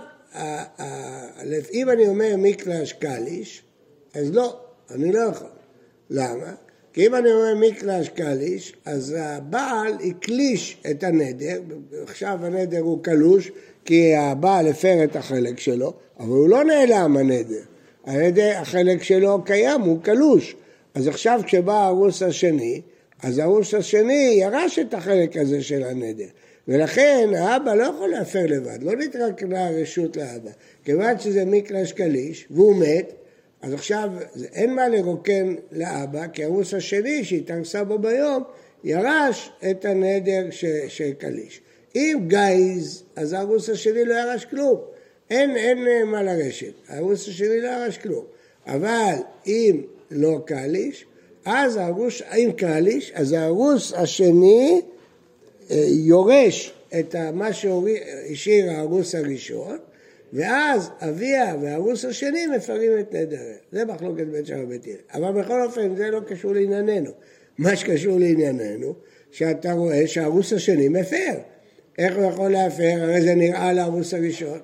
אם 1.74 1.90
אני 1.90 2.08
אומר 2.08 2.36
מיקלש 2.38 2.94
קליש, 2.94 3.64
אז 4.14 4.32
לא, 4.34 4.60
אני 4.92 5.12
לא 5.12 5.20
יכול. 5.20 5.48
למה? 6.10 6.54
כי 6.94 7.08
אם 7.08 7.16
אני 7.16 7.32
אומר 7.32 7.56
מיקלש 7.56 8.10
קליש, 8.10 8.76
אז 8.86 9.16
הבעל 9.20 9.94
הקליש 10.08 10.78
את 10.92 11.04
הנדר, 11.04 11.62
עכשיו 12.04 12.40
הנדר 12.42 12.80
הוא 12.80 13.04
קלוש, 13.04 13.52
כי 13.86 14.16
הבעל 14.16 14.68
הפר 14.68 15.04
את 15.04 15.16
החלק 15.16 15.60
שלו, 15.60 15.94
אבל 16.20 16.30
הוא 16.30 16.50
לא 16.50 16.64
נעלם 16.64 17.18
הנדר. 17.18 17.62
הנדר, 18.06 18.58
החלק 18.58 19.04
שלו 19.04 19.44
קיים, 19.44 19.82
הוא 19.82 20.02
קלוש. 20.02 20.56
אז 20.94 21.08
עכשיו 21.08 21.42
כשבא 21.46 21.74
הארוס 21.74 22.24
השני, 22.24 22.82
אז 23.24 23.38
הארוס 23.38 23.74
השני 23.74 24.38
ירש 24.40 24.80
את 24.80 24.94
החלק 24.94 25.38
הזה 25.38 25.64
של 25.64 25.84
הנדר. 25.84 26.28
ולכן 26.70 27.30
האבא 27.38 27.74
לא 27.74 27.84
יכול 27.84 28.10
להפר 28.10 28.46
לבד, 28.48 28.84
לא 28.84 28.96
נתרקנה 28.96 29.68
הרשות 29.68 30.18
לאבא. 30.18 30.50
כיוון 30.84 31.20
שזה 31.20 31.46
מקלש 31.46 31.92
קליש 31.92 32.48
והוא 32.52 32.76
מת, 32.76 33.14
אז 33.62 33.74
עכשיו 33.74 34.10
אין 34.54 34.76
מה 34.76 34.88
לרוקן 34.88 35.56
לאבא, 35.72 36.28
כי 36.28 36.44
הרוס 36.44 36.74
השני 36.74 37.26
שהתארסה 37.26 37.84
בו 37.84 38.00
ביום, 38.00 38.44
ירש 38.84 39.52
את 39.72 39.86
הנדר 39.86 40.48
של 40.88 41.12
קליש. 41.18 41.62
אם 41.96 42.20
גייז, 42.28 43.04
אז 43.16 43.34
הרוס 43.34 43.70
השני 43.70 44.06
לא 44.06 44.14
ירש 44.14 44.46
כלום. 44.46 44.82
אין, 45.30 45.58
אין 45.58 46.08
מה 46.08 46.24
לרשת, 46.24 46.74
הרוס 46.88 47.28
השני 47.28 47.62
לא 47.62 47.68
ירש 47.68 47.98
כלום. 47.98 48.26
אבל 48.68 49.16
אם 49.48 49.82
לא 50.12 50.40
קליש, 50.46 51.06
אז 51.46 51.78
הרוס, 51.78 52.22
אם 52.22 52.52
קליש, 52.58 53.12
אז 53.16 53.32
הרוס 53.34 53.94
השני 53.94 54.82
יורש 55.88 56.74
את 57.00 57.16
מה 57.34 57.54
שהשאיר 57.54 58.72
הארוס 58.72 59.16
הראשון, 59.16 59.78
ואז 60.34 60.90
אביה 61.00 61.56
והארוס 61.62 62.06
השני 62.06 62.48
מפרים 62.48 63.00
את 63.00 63.14
נדריה. 63.14 63.56
זה 63.72 63.86
מחלוקת 63.86 64.26
בית 64.28 64.46
שם 64.46 64.64
ובית 64.64 64.86
הלל. 64.86 64.96
אבל 65.14 65.42
בכל 65.42 65.62
אופן 65.62 65.96
זה 65.96 66.12
לא 66.12 66.20
קשור 66.20 66.54
לענייננו. 66.54 67.12
מה 67.58 67.76
שקשור 67.76 68.20
לענייננו, 68.20 68.94
שאתה 69.32 69.72
רואה 69.72 70.08
שהארוס 70.08 70.54
השני 70.54 70.90
מפר. 70.90 71.34
איך 71.98 72.16
הוא 72.18 72.26
יכול 72.26 72.52
להפר? 72.52 72.96
הרי 73.02 73.22
זה 73.22 73.36
נראה 73.36 73.74
לארוס 73.74 74.14
הראשון. 74.14 74.60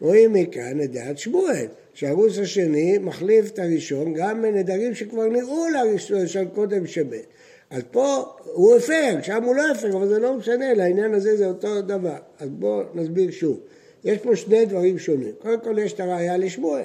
רואים 0.00 0.32
מכאן 0.32 0.80
את 0.80 0.92
דעת 0.92 1.18
שמואל, 1.18 1.66
שהארוס 1.94 2.38
השני 2.38 2.98
מחליף 2.98 3.50
את 3.50 3.58
הראשון 3.58 4.14
גם 4.14 4.42
בנדרים 4.42 4.94
שכבר 4.94 5.26
נראו 5.26 5.66
לראשון 5.68 6.48
קודם 6.54 6.86
שמת. 6.86 7.26
אז 7.70 7.82
פה 7.90 8.24
הוא 8.52 8.76
הפר, 8.76 9.18
שם 9.22 9.44
הוא 9.44 9.54
לא 9.54 9.70
הפר, 9.70 9.96
אבל 9.96 10.08
זה 10.08 10.18
לא 10.18 10.34
משנה, 10.34 10.74
לעניין 10.74 11.14
הזה 11.14 11.36
זה 11.36 11.46
אותו 11.46 11.82
דבר. 11.82 12.16
אז 12.38 12.48
בואו 12.48 12.82
נסביר 12.94 13.30
שוב. 13.30 13.60
יש 14.04 14.18
פה 14.18 14.36
שני 14.36 14.66
דברים 14.66 14.98
שונים. 14.98 15.32
קודם 15.38 15.60
כל 15.60 15.78
יש 15.78 15.92
את 15.92 16.00
הראייה 16.00 16.36
לשמואל, 16.36 16.84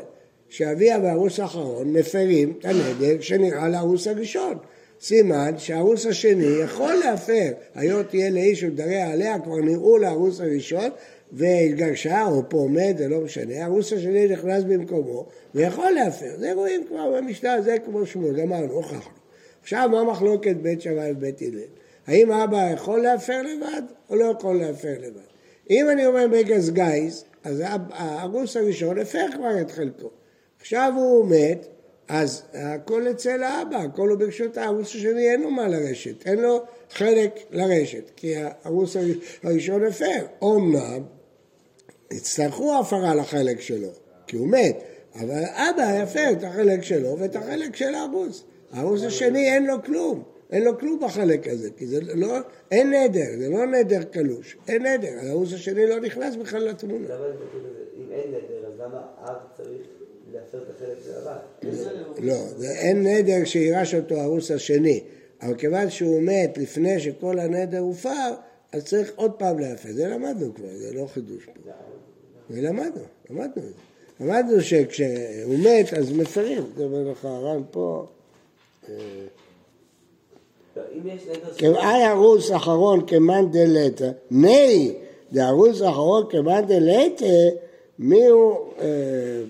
שאביה 0.50 1.00
והרוס 1.04 1.40
האחרון 1.40 1.94
מפרים 1.94 2.54
את 2.60 2.66
הנדר 2.66 3.22
שנראה 3.22 3.70
להרוס 3.70 4.08
הראשון. 4.08 4.58
סימן 5.02 5.58
שהרוס 5.58 6.06
השני 6.06 6.62
יכול 6.64 6.94
להפר, 6.94 7.52
היות 7.76 8.10
תהיה 8.10 8.30
לאיש 8.30 8.64
ודריה 8.64 9.12
עליה, 9.12 9.40
כבר 9.40 9.56
נראו 9.56 9.98
להרוס 9.98 10.42
הראשון, 10.42 10.90
והתגרשה 11.32 12.26
או 12.28 12.50
פה 12.50 12.58
עומד, 12.58 12.96
זה 12.98 13.08
לא 13.08 13.22
משנה, 13.22 13.66
הרוס 13.66 13.94
השני 13.94 14.28
נכנס 14.28 14.64
במקומו 14.64 15.26
ויכול 15.56 15.92
להפר. 15.92 16.38
זה 16.38 16.54
רואים 16.54 16.86
כבר 16.88 17.18
במשנה, 17.18 17.62
זה 17.62 17.76
כמו 17.86 18.06
שמואל, 18.06 18.42
גמרנו, 18.42 18.74
הוכחנו. 18.74 19.19
עכשיו, 19.62 19.90
מה 19.92 20.04
מחלוקת 20.04 20.56
בית 20.56 20.82
שמאי 20.82 21.12
ובית 21.12 21.42
הלל? 21.42 21.60
האם 22.08 22.32
אבא 22.32 22.72
יכול 22.74 23.02
להפר 23.02 23.42
לבד 23.42 23.82
או 24.10 24.16
לא 24.16 24.26
יכול 24.26 24.60
להפר 24.60 24.94
לבד? 25.00 25.30
אם 25.70 25.90
אני 25.90 26.06
אומר 26.06 26.26
בגז 26.32 26.70
גייז, 26.70 27.24
אז 27.44 27.64
הארוס 27.92 28.58
הראשון 28.58 29.00
הפר 29.00 29.26
כבר 29.36 29.62
את 29.62 29.72
חלקו. 29.72 30.10
עכשיו 30.60 30.94
הוא 30.96 31.26
מת, 31.26 31.68
אז 32.08 32.44
הכל 32.54 33.12
אצל 33.12 33.44
האבא, 33.44 33.78
הכל 33.78 34.10
הוא 34.10 34.20
ברשות 34.20 34.58
הארוס 34.58 34.88
השני, 34.88 35.32
אין 35.32 35.42
לו 35.42 35.52
מה 35.52 35.68
לרשת, 35.68 36.28
אין 36.28 36.40
לו 36.40 36.64
חלק 36.92 37.40
לרשת, 37.52 38.12
כי 38.16 38.36
הארוס 38.36 38.98
הראשון 39.44 39.86
הפר. 39.86 40.26
אומנם, 40.42 41.04
יצטרכו 42.12 42.80
הפרה 42.80 43.16
לחלק 43.16 43.62
שלו, 43.62 43.90
כי 44.28 44.38
הוא 44.38 44.48
מת, 44.48 44.78
אבל 45.16 45.44
אבא 45.46 46.04
יפר 46.04 46.32
את 46.32 46.44
החלק 46.44 46.84
שלו 46.84 47.18
ואת 47.20 47.36
החלק 47.36 47.76
של 47.76 47.96
הארוס. 47.96 48.44
הארוס 48.72 49.04
השני 49.04 49.54
אין 49.54 49.66
לו 49.66 49.84
כלום, 49.84 50.24
אין 50.52 50.64
לו 50.64 50.80
כלום 50.80 51.00
בחלק 51.00 51.48
הזה, 51.48 51.70
כי 51.78 51.88
זה 51.88 52.00
לא, 52.02 52.38
אין 52.72 52.94
נדר, 52.94 53.40
זה 53.40 53.50
לא 53.50 53.66
נדר 53.66 54.04
קלוש, 54.04 54.58
אין 54.68 54.86
נדר, 54.86 55.12
הארוס 55.22 55.54
השני 55.54 55.88
לא 55.88 56.00
נכנס 56.00 56.36
בכלל 56.36 56.64
לתמונה. 56.64 57.08
אם 57.98 58.12
אין 58.12 58.30
נדר, 58.30 58.68
אז 58.68 58.74
למה 58.80 59.02
אב 59.22 59.36
צריך 59.58 59.88
להפר 60.34 60.58
את 60.58 60.76
החלק 60.76 60.98
של 61.06 61.28
הבת? 61.28 61.66
לא, 62.20 62.64
אין 62.64 63.08
נדר 63.08 63.46
שירש 63.46 63.96
אותו 63.96 64.16
הארוס 64.16 64.52
השני, 64.52 65.04
אבל 65.42 65.56
כיוון 65.56 65.90
שהוא 65.90 66.22
מת 66.22 66.58
לפני 66.58 67.00
שכל 67.00 67.40
הנדר 67.40 67.80
הופר, 67.80 68.34
אז 68.72 68.86
צריך 68.86 69.12
עוד 69.16 69.32
פעם 69.32 69.60
להפר, 69.60 69.90
זה 69.92 70.08
למדנו 70.08 70.54
כבר, 70.54 70.68
זה 70.78 70.94
לא 70.94 71.08
חידוש 71.14 71.46
פה. 71.46 71.72
זה 72.50 72.62
למדנו, 72.62 73.04
למדנו 73.30 73.54
את 73.56 73.64
זה. 73.64 73.72
למדנו 74.20 74.62
שכשהוא 74.62 75.60
מת 75.60 75.94
אז 75.94 76.12
מפרים, 76.12 76.64
זה 76.78 76.84
אומר 76.84 77.12
לך 77.12 77.26
הר"ן 77.26 77.62
פה. 77.72 78.08
כמאי 81.58 82.08
ארוס 82.08 82.52
אחרון 82.52 83.06
כמאן 83.08 83.52
דלתא, 83.52 84.12
מי 84.32 84.94
דארוס 85.32 85.82
אחרון 85.82 86.26
כמאן 86.30 86.66
דלתא, 86.66 87.50
מי 88.00 88.26
הוא... 88.26 88.58
אה, 88.80 89.44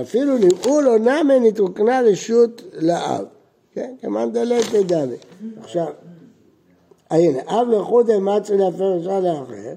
אפילו 0.00 0.38
נראו 0.38 0.80
לו 0.80 0.98
נמי 0.98 1.40
נתרוקנה 1.40 2.00
רשות 2.00 2.62
לאב. 2.72 3.24
כן, 3.74 3.94
כמאן 4.00 4.32
דלתא 4.32 4.82
דמי. 4.82 5.16
עכשיו, 5.60 5.86
הנה, 7.10 7.38
אב 7.46 7.68
לחוד 7.70 8.18
מצרי 8.18 8.58
להפר 8.58 8.84
רשע 8.84 9.20
לאחר, 9.20 9.74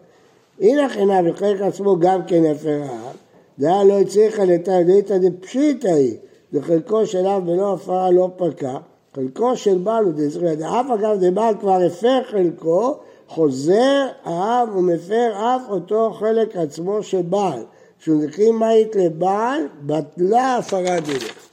הנה 0.60 0.90
חינה 0.90 1.20
וחלק 1.26 1.62
עצמו 1.62 2.00
גם 2.00 2.26
כן 2.28 2.46
יפר 2.46 2.82
האב, 2.84 3.16
דעה 3.60 3.84
לא 3.84 4.00
הצליחה 4.00 4.46
לתרדתא 4.46 5.18
דפשיטא 5.18 5.88
היא, 5.88 6.18
וחלקו 6.54 7.06
של 7.06 7.28
אב 7.28 7.46
בלא 7.46 7.74
הפרה 7.74 8.12
לא 8.12 8.30
פקע, 8.38 8.78
חלקו 9.16 9.58
של 9.58 9.78
בעל 9.78 10.04
הוא 10.04 10.14
דזכויות, 10.16 10.62
אף 10.62 10.86
אגב 10.94 11.18
דבעל 11.20 11.56
כבר 11.60 11.84
הפר 11.88 12.24
חלקו, 12.24 13.00
חוזר 13.28 14.08
האב 14.24 14.76
ומפר 14.76 15.32
אף 15.34 15.62
אותו 15.70 16.14
חלק 16.14 16.56
עצמו 16.56 17.04
של 17.04 17.22
בעל. 17.22 17.64
נקראים 18.08 18.60
מית 18.60 18.96
לבעל, 18.96 19.68
בטלה 19.86 20.58
הפרה 20.58 21.00
דרך. 21.00 21.50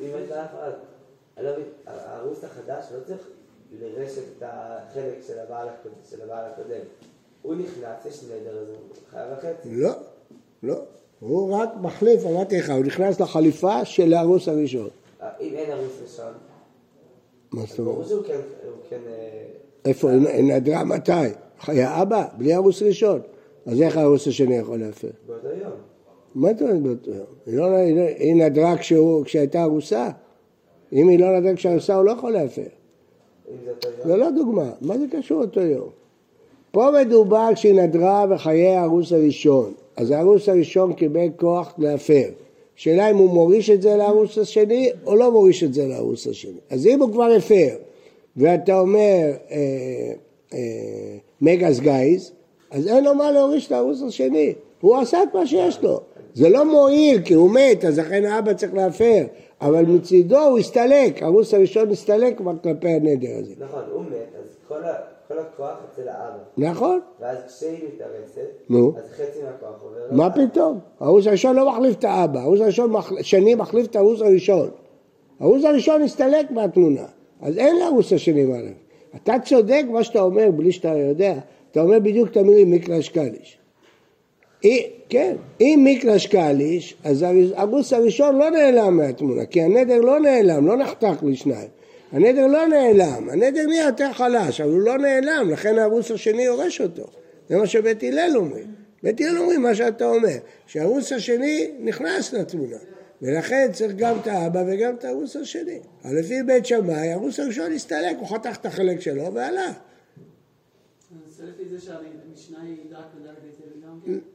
אם 0.00 0.06
יש 0.06 0.30
לה 0.30 0.44
הפרעה, 0.44 0.70
אני 1.36 1.46
לא 1.46 1.52
מבין, 1.52 1.64
הערוס 1.86 2.44
החדש 2.44 2.84
לא 2.94 3.00
צריך 3.06 3.20
לרשת 3.80 4.22
את 4.38 4.42
החלק 4.42 5.14
של 5.26 5.38
הבעל 5.38 5.68
הקודם, 5.68 5.94
של 6.10 6.22
הבעל 6.22 6.44
הקודם. 6.52 6.80
הוא 7.42 7.54
נכנס, 7.54 8.06
יש 8.06 8.24
נדר, 8.24 8.58
אז 8.58 8.68
הוא 8.68 8.76
חייב 9.10 9.28
וחצי. 9.32 9.68
לא, 9.70 9.90
לא. 10.62 10.74
הוא 11.20 11.56
רק 11.56 11.68
מחליף, 11.82 12.26
אמרתי 12.26 12.58
לך, 12.58 12.70
הוא 12.70 12.84
נכנס 12.84 13.20
לחליפה 13.20 13.84
של 13.84 14.14
הארוס 14.14 14.48
הראשון. 14.48 14.88
אה, 15.22 15.28
אם 15.40 15.54
אין 15.54 15.70
ערוס 15.70 15.92
ראשון, 16.02 16.32
מה 17.52 17.62
זאת 17.68 17.80
ברור 17.80 17.94
אומרת? 17.94 18.08
שהוא 18.08 18.22
כן, 18.24 18.40
כן... 18.90 18.98
אה, 19.08 19.42
איפה, 19.84 20.10
היא 20.10 20.54
נדרה 20.54 20.84
מתי? 20.84 21.12
היה 21.66 22.02
אבא, 22.02 22.24
בלי 22.38 22.54
ארוס 22.54 22.82
ראשון. 22.82 23.20
אז 23.66 23.82
איך 23.82 23.96
הארוס 23.96 24.28
השני 24.28 24.56
יכול 24.56 24.78
להפר? 24.78 25.08
באותו 25.26 25.46
יום. 25.48 25.70
מה 26.34 26.50
אתה 26.50 26.64
אומר 26.64 26.78
באותו 26.78 27.10
יום? 27.10 27.26
היא 27.46 27.56
לא- 27.56 27.68
לא- 27.70 28.46
נדרה 28.46 28.74
כשהייתה 29.24 29.62
ארוסה. 29.62 30.10
אם 30.92 31.08
היא 31.08 31.18
לא 31.18 31.40
נדרה 31.40 31.54
כשהארוסה, 31.56 31.94
הוא 31.94 32.04
לא 32.04 32.10
יכול 32.10 32.32
להפר. 32.32 32.62
זה 34.04 34.16
לא 34.16 34.30
דוגמה, 34.30 34.70
מה 34.80 34.98
זה 34.98 35.04
קשור 35.12 35.40
אותו 35.42 35.60
יום? 35.60 35.88
פה 36.70 36.90
מדובר 37.00 37.48
כשהיא 37.54 37.74
נדרה 37.74 38.26
בחיי 38.26 38.76
הארוס 38.76 39.12
הראשון, 39.12 39.72
אז 39.98 40.10
הארוס 40.10 40.48
הראשון 40.48 40.92
קיבל 40.92 41.28
כוח 41.36 41.74
להפר. 41.78 42.28
שאלה 42.76 43.10
אם 43.10 43.16
הוא 43.16 43.30
מוריש 43.30 43.70
את 43.70 43.82
זה 43.82 43.96
לארוס 43.96 44.38
השני 44.38 44.90
או 45.06 45.16
לא 45.16 45.32
מוריש 45.32 45.64
את 45.64 45.74
זה 45.74 45.86
לארוס 45.86 46.26
השני. 46.26 46.58
אז 46.70 46.86
אם 46.86 47.00
הוא 47.02 47.12
כבר 47.12 47.30
הפר, 47.38 47.76
ואתה 48.36 48.80
אומר 48.80 49.32
אה, 49.50 49.56
אה, 50.54 50.58
מגס 51.40 51.78
גייז, 51.80 52.32
אז 52.70 52.88
אין 52.88 53.04
לו 53.04 53.14
מה 53.14 53.32
להוריש 53.32 53.72
לארוס 53.72 54.02
השני. 54.02 54.52
הוא 54.80 54.96
עשה 54.96 55.22
את 55.22 55.34
מה 55.34 55.46
שיש 55.46 55.82
לו. 55.82 56.00
זה 56.34 56.48
לא 56.48 56.64
מועיל 56.64 57.20
כי 57.22 57.34
הוא 57.34 57.50
מת, 57.50 57.84
אז 57.84 57.98
לכן 57.98 58.24
האבא 58.24 58.52
צריך 58.52 58.74
להפר. 58.74 59.24
אבל 59.60 59.84
מצידו 59.84 60.38
הוא 60.38 60.58
הסתלק, 60.58 61.22
הארוס 61.22 61.54
הראשון 61.54 61.90
הסתלק 61.90 62.38
כבר 62.38 62.52
כלפי 62.62 62.88
הנדר 62.88 63.30
הזה. 63.38 63.54
נכון, 63.58 63.82
הוא 63.92 64.02
מת, 64.02 64.10
אז 64.40 64.56
כל 64.68 64.84
ה- 64.84 65.17
כל 65.28 65.38
הכוח 65.38 65.76
אצל 65.92 66.08
האבא. 66.08 66.38
נכון? 66.58 67.00
ואז 67.20 67.38
כשהיא 67.48 67.78
מתארסת, 67.94 68.48
נו. 68.70 68.92
אז 68.96 69.10
חצי 69.12 69.38
מהכוח 69.44 69.82
עובר 69.82 69.96
מה 70.10 70.28
לאבא. 70.28 70.46
פתאום? 70.46 70.78
הערוץ 71.00 71.26
הראשון 71.26 71.56
לא 71.56 71.70
מחליף 71.70 71.98
את 71.98 72.04
האבא, 72.04 72.40
הערוץ 72.40 72.60
הראשון 72.60 72.90
מח- 72.90 73.22
שני 73.22 73.54
מחליף 73.54 73.86
את 73.86 73.96
הערוץ 73.96 74.20
הראשון. 74.20 74.70
הערוץ 75.40 75.64
הראשון 75.64 76.02
הסתלק 76.02 76.50
מהתמונה, 76.50 77.04
אז 77.42 77.58
אין 77.58 77.76
לערוץ 77.76 78.12
השני 78.12 78.44
מה 78.44 78.56
להגיד. 78.56 78.72
אתה 79.16 79.34
צודק 79.44 79.82
מה 79.92 80.04
שאתה 80.04 80.20
אומר 80.20 80.50
בלי 80.50 80.72
שאתה 80.72 80.88
יודע, 80.98 81.34
אתה 81.70 81.80
אומר 81.80 81.98
בדיוק 81.98 82.30
את 82.30 82.36
המילים 82.36 82.70
מקלש 82.70 83.08
קליש. 83.08 83.58
אי- 84.64 84.90
כן, 85.08 85.36
אם 85.60 85.86
מקלש 85.90 86.26
קליש, 86.26 86.96
אז 87.04 87.22
הערוץ 87.54 87.92
הראשון 87.92 88.38
לא 88.38 88.50
נעלם 88.50 88.96
מהתמונה, 88.96 89.44
כי 89.46 89.62
הנדר 89.62 90.00
לא 90.00 90.20
נעלם, 90.20 90.66
לא 90.66 90.76
נחתך 90.76 91.22
לשניים. 91.22 91.68
הנדר 92.12 92.46
לא 92.46 92.66
נעלם, 92.66 93.28
הנדר 93.28 93.66
נהיה 93.66 93.84
יותר 93.84 94.12
חלש, 94.12 94.60
אבל 94.60 94.70
הוא 94.70 94.80
לא 94.80 94.98
נעלם, 94.98 95.50
לכן 95.50 95.78
הערוץ 95.78 96.10
השני 96.10 96.42
יורש 96.42 96.80
אותו. 96.80 97.06
זה 97.48 97.56
מה 97.56 97.66
שבית 97.66 98.02
הלל 98.02 98.32
אומרים. 98.36 98.74
בית 99.02 99.20
הלל 99.20 99.38
אומרים 99.38 99.62
מה 99.62 99.74
שאתה 99.74 100.04
אומר, 100.04 100.36
שהערוץ 100.66 101.12
השני 101.12 101.70
נכנס 101.80 102.32
לתמונה, 102.32 102.76
ולכן 103.22 103.70
צריך 103.72 103.92
גם 103.96 104.16
את 104.22 104.26
האבא 104.26 104.64
וגם 104.66 104.94
את 104.94 105.04
הערוץ 105.04 105.36
השני. 105.36 105.78
אבל 106.04 106.18
לפי 106.18 106.42
בית 106.42 106.66
שמאי, 106.66 107.08
הערוץ 107.08 107.40
הראשון 107.40 107.72
הסתלק, 107.72 108.16
הוא 108.18 108.28
חתך 108.28 108.56
את 108.60 108.66
החלק 108.66 109.00
שלו 109.00 109.34
והלך. 109.34 109.76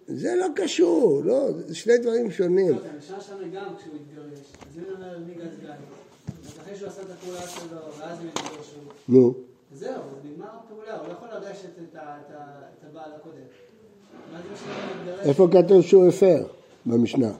זה 0.07 0.29
כן. 0.29 0.37
לא 0.37 0.47
קשור, 0.55 1.21
לא, 1.25 1.51
זה 1.67 1.75
שני 1.75 1.97
דברים 1.97 2.31
שונים. 2.31 2.69
לא, 2.69 2.77
המשנה 2.95 3.21
שם 3.21 3.51
גם 3.53 3.75
כשהוא 3.77 3.93
התגרש. 3.95 4.39
אז 4.39 4.77
אם 4.77 4.83
הוא 4.83 4.93
אומר 4.93 5.19
מי 5.19 5.33
גז 5.33 5.59
גיא, 5.61 5.69
אחרי 6.73 6.79
שהוא 6.79 6.89
עשה 6.89 7.01
את 7.01 7.07
הפעולה 7.09 7.41
שלו, 7.47 7.77
ואז 7.99 8.19
הם 8.19 8.27
התגרשו. 8.27 8.79
נו, 9.07 9.33
זהו, 9.73 9.91
נגמר 10.23 10.45
הפעולה, 10.65 10.99
הוא 10.99 11.07
לא 11.07 11.13
יכול 11.13 11.27
לרשת 11.33 11.69
את 11.91 11.95
הבעל 12.91 13.11
הקודם. 13.15 13.37
איפה 15.29 15.47
כתוב 15.51 15.81
שהוא 15.81 16.07
הפר? 16.07 16.45
במשנה. 16.85 17.31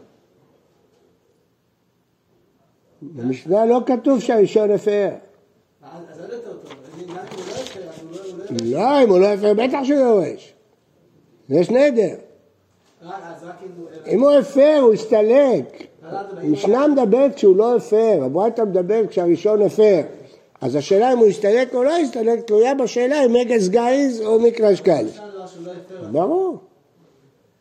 במשנה 3.01 3.65
לא 3.65 3.79
כתוב 3.85 4.19
שהראשון 4.19 4.71
הפר. 4.71 5.09
אז 5.83 6.19
הוא 6.19 6.27
לא 6.29 6.35
הוא 6.51 8.09
לא- 8.11 8.45
לא. 8.49 8.81
לא, 8.81 9.03
אם 9.03 9.09
הוא 9.09 9.19
לא 9.19 9.27
הפר, 9.27 9.53
בטח 9.53 9.79
שהוא 9.83 9.99
יורש. 9.99 10.53
יש 11.49 11.69
נדר. 11.69 12.15
אם 14.07 14.19
הוא 14.19 14.31
הפר, 14.31 14.79
הוא 14.81 14.93
הסתלק. 14.93 15.92
המשנה 16.37 16.87
מדברת 16.87 17.35
כשהוא 17.35 17.57
לא 17.57 17.75
הפר, 17.75 18.23
הברייתא 18.23 18.61
מדברת 18.61 19.09
כשהראשון 19.09 19.61
הפר. 19.61 20.01
אז 20.61 20.75
השאלה 20.75 21.13
אם 21.13 21.17
הוא 21.17 21.27
הסתלק 21.27 21.75
או 21.75 21.83
לא 21.83 21.97
הסתלק 21.97 22.39
תלויה 22.39 22.73
בשאלה 22.73 23.25
אם 23.25 23.33
מגס 23.33 23.67
גייז 23.67 24.21
או 24.21 24.39
מקרש 24.39 24.81
דבר 24.81 25.47
שהוא 25.47 25.65
לא 25.65 25.71
יפר. 25.71 26.07
ברור. 26.11 26.57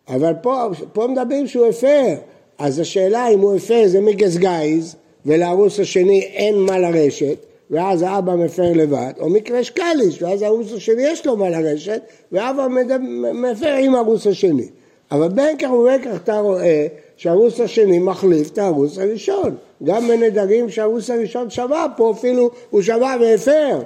אבל 0.09 0.33
פה, 0.42 0.68
פה 0.92 1.07
מדברים 1.07 1.46
שהוא 1.46 1.66
הפר. 1.66 2.14
אז 2.59 2.78
השאלה 2.78 3.28
אם 3.28 3.40
הוא 3.40 3.57
הפר 3.57 3.83
זה 3.87 4.00
מגס 4.00 4.37
גייז, 4.37 4.96
ולערוץ 5.26 5.81
השני 5.81 6.20
אין 6.20 6.59
מה 6.59 6.78
לרשת, 6.78 7.37
ואז 7.70 8.02
האבא 8.02 8.35
מפר 8.35 8.72
לבד, 8.74 9.12
או 9.20 9.31
מקרש 9.31 9.70
קליש, 9.70 10.22
ואז 10.22 10.42
הערוץ 10.42 10.72
השני 10.72 11.02
יש 11.02 11.26
לו 11.26 11.37
מה 11.37 11.50
לרשת, 11.50 12.02
ואבא 12.33 12.68
מדבר- 12.68 13.33
מפר 13.35 13.74
עם 13.74 13.94
הערוץ 13.94 14.26
השני. 14.26 14.68
אבל 15.11 15.28
בין 15.28 15.59
כך 15.59 15.70
ובין 15.70 16.02
כך 16.02 16.16
אתה 16.24 16.38
רואה 16.38 16.87
שהערוץ 17.16 17.61
השני 17.61 17.98
מחליף 17.98 18.51
את 18.53 18.59
הערוץ 18.59 18.98
הראשון. 18.98 19.55
גם 19.85 20.09
בנדרים 20.09 20.70
שהערוץ 20.70 21.11
הראשון 21.11 21.51
שמע, 21.51 21.87
פה 21.96 22.11
אפילו 22.11 22.51
הוא 22.70 22.83
שמע 22.83 23.14
והפר, 23.20 23.79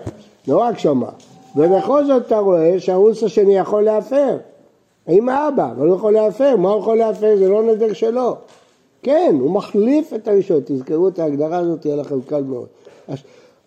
לא 0.48 0.58
רק 0.58 0.78
שמע. 0.78 1.08
ובכל 1.56 2.06
זאת 2.06 2.26
אתה 2.26 2.38
רואה 2.38 2.80
שהערוץ 2.80 3.22
השני 3.22 3.56
יכול 3.56 3.82
להפר. 3.82 4.36
עם 5.08 5.28
האבא, 5.28 5.72
אבל 5.76 5.86
הוא 5.86 5.96
יכול 5.96 6.12
להפר, 6.12 6.56
מה 6.56 6.70
הוא 6.70 6.80
יכול 6.80 6.98
להפר? 6.98 7.36
זה 7.36 7.48
לא 7.48 7.62
נדר 7.62 7.92
שלו. 7.92 8.36
כן, 9.02 9.36
הוא 9.40 9.50
מחליף 9.50 10.14
את 10.14 10.28
הראשון, 10.28 10.60
תזכרו 10.64 11.08
את 11.08 11.18
ההגדרה 11.18 11.58
הזאת, 11.58 11.80
תהיה 11.80 11.96
לכם 11.96 12.20
קל 12.20 12.42
מאוד. 12.42 12.66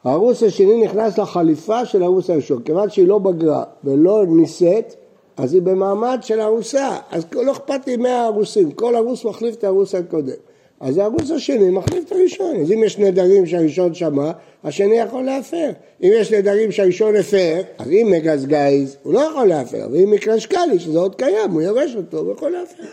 הערוץ 0.04 0.44
השני 0.44 0.84
נכנס 0.84 1.18
לחליפה 1.18 1.86
של 1.86 2.02
הערוץ 2.02 2.30
הראשון, 2.30 2.62
כיוון 2.62 2.90
שהיא 2.90 3.08
לא 3.08 3.18
בגרה 3.18 3.64
ולא 3.84 4.24
נישאת, 4.28 4.96
אז 5.40 5.54
היא 5.54 5.62
במעמד 5.62 6.20
של 6.22 6.42
ארוסה, 6.42 6.98
אז 7.12 7.26
לא 7.34 7.52
אכפת 7.52 7.88
לי 7.88 7.98
מהערוסים, 7.98 8.72
כל 8.72 8.96
ערוץ 8.96 9.26
מחליף 9.26 9.56
את 9.56 9.64
הערוץ 9.64 9.96
הקודם. 9.96 10.34
אז 10.80 10.98
הערוץ 10.98 11.32
השני 11.32 11.70
מחליף 11.70 12.04
את 12.08 12.12
הראשון, 12.12 12.56
אז 12.62 12.72
אם 12.72 12.84
יש 12.84 12.98
נדרים 12.98 13.46
שהראשון 13.46 13.94
שמע, 13.94 14.32
השני 14.64 15.00
יכול 15.00 15.24
להפר. 15.24 15.70
אם 16.04 16.10
יש 16.14 16.34
נדרים 16.34 16.72
שהראשון 16.72 17.16
הפר, 17.16 17.62
אז 17.78 17.88
אם 17.92 18.08
מגז 18.12 18.46
גייז, 18.46 18.98
הוא 19.04 19.14
לא 19.14 19.20
יכול 19.20 19.48
להפר, 19.48 19.88
ואם 19.92 20.12
מקרש 20.12 20.46
קלי, 20.46 20.80
שזה 20.80 21.00
עוד 21.00 21.16
קיים, 21.16 21.52
הוא 21.52 21.62
יורש 21.62 21.96
אותו, 21.96 22.18
הוא 22.18 22.32
יכול 22.32 22.52
להפר. 22.52 22.84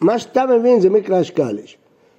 מה 0.00 0.18
שאתה 0.18 0.46
מבין 0.46 0.80
זה 0.80 0.90
מקרש 0.90 1.30
קליש. 1.30 1.78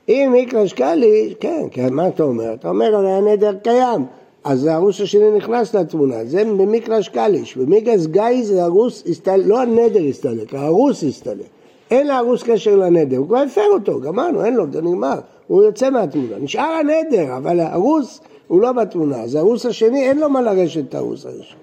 אם 0.10 0.34
מקרש 0.38 0.73
קליש, 0.73 1.34
כן, 1.39 1.63
כן, 1.71 1.93
מה 1.93 2.07
אתה 2.07 2.23
אומר? 2.23 2.53
אתה 2.53 2.69
אומר 2.69 2.95
הרי 2.95 3.12
הנדר 3.12 3.53
קיים, 3.63 4.05
אז 4.43 4.65
הערוס 4.65 5.01
השני 5.01 5.32
נכנס 5.38 5.75
לתמונה, 5.75 6.25
זה 6.25 6.43
במקרש 6.45 7.10
קליש, 7.10 7.58
במקרש 7.58 8.06
גיא 8.06 8.43
זה 8.43 8.63
הרוס, 8.63 9.04
הסתל... 9.08 9.41
לא 9.45 9.62
הנדר 9.62 10.04
הסתלק, 10.10 10.54
הערוס 10.54 11.04
הסתלק. 11.04 11.45
אין 11.91 12.08
לערוס 12.08 12.43
קשר 12.43 12.75
לנדר, 12.75 13.17
הוא 13.17 13.27
כבר 13.27 13.38
הפר 13.38 13.67
אותו, 13.73 14.01
גמרנו, 14.01 14.45
אין 14.45 14.56
לו, 14.56 14.71
זה 14.71 14.82
נגמר, 14.82 15.19
הוא 15.47 15.63
יוצא 15.63 15.89
מהתמונה. 15.89 16.38
נשאר 16.38 16.80
הנדר, 16.80 17.38
אבל 17.38 17.60
הערוס 17.60 18.21
הוא 18.47 18.62
לא 18.62 18.71
בתמונה, 18.71 19.21
אז 19.21 19.36
הערוס 19.36 19.65
השני 19.65 20.10
אין 20.10 20.19
לו 20.19 20.30
מה 20.30 20.41
לרשת 20.41 20.89
את 20.89 20.95
הערוס 20.95 21.25
הראשון. 21.25 21.60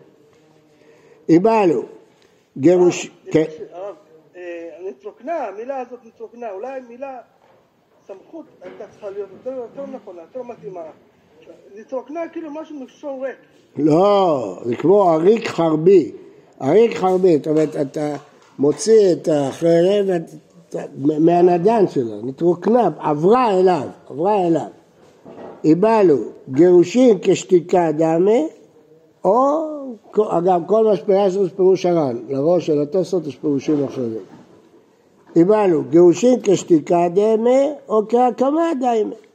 איבלו, 1.29 1.83
גירוש... 2.59 3.11
כן, 3.31 3.45
הרב, 3.73 3.95
אה, 4.37 4.69
נתרוקנה, 4.89 5.35
המילה 5.35 5.81
הזאת 5.81 5.99
נתרוקנה, 6.05 6.51
אולי 6.51 6.81
מילה 6.89 7.19
סמכות 8.07 8.45
הייתה 8.63 8.85
צריכה 8.91 9.11
להיות 9.11 9.29
יותר 9.45 9.87
נכונה, 9.87 10.23
יותר 10.23 10.43
מתאימה. 10.43 10.81
נתרוקנה 11.81 12.21
כאילו 12.33 12.51
משהו 12.51 12.77
מלשון 12.81 13.21
ריק. 13.23 13.37
לא, 13.77 14.59
זה 14.65 14.77
כמו 14.77 15.13
אריק 15.13 15.49
חרבי, 15.49 16.13
אריק 16.63 16.97
חרבי, 16.97 17.37
זאת 17.37 17.47
אומרת, 17.47 17.77
אתה 17.77 18.17
מוציא 18.59 19.13
את 19.13 19.29
החרב 19.33 20.07
מהנדן 20.99 21.89
שלו, 21.89 22.23
נתרוקנה, 22.23 22.89
עברה 22.99 23.59
אליו, 23.59 23.87
עברה 24.11 24.47
אליו. 24.47 24.67
איבלו, 25.65 26.17
גירושין 26.49 27.19
כשתיקה 27.23 27.93
דמה, 27.93 28.41
או, 29.25 29.69
אגב, 30.31 30.63
כל 30.67 30.85
מה 30.85 30.97
שפירש 30.97 31.33
זה 31.33 31.51
פירוש 31.51 31.87
הר"ן, 31.87 32.17
לראש 32.29 32.67
של 32.67 32.81
התוספות 32.83 33.27
יש 33.27 33.37
פירושים 33.37 33.85
אחרים. 33.85 34.23
איבלו, 35.37 35.83
גירושין 35.91 36.41
כשתיקה 36.43 37.09
דמה, 37.15 37.61
או 37.89 38.03
כהקמה 38.09 38.71
דמה. 38.81 39.28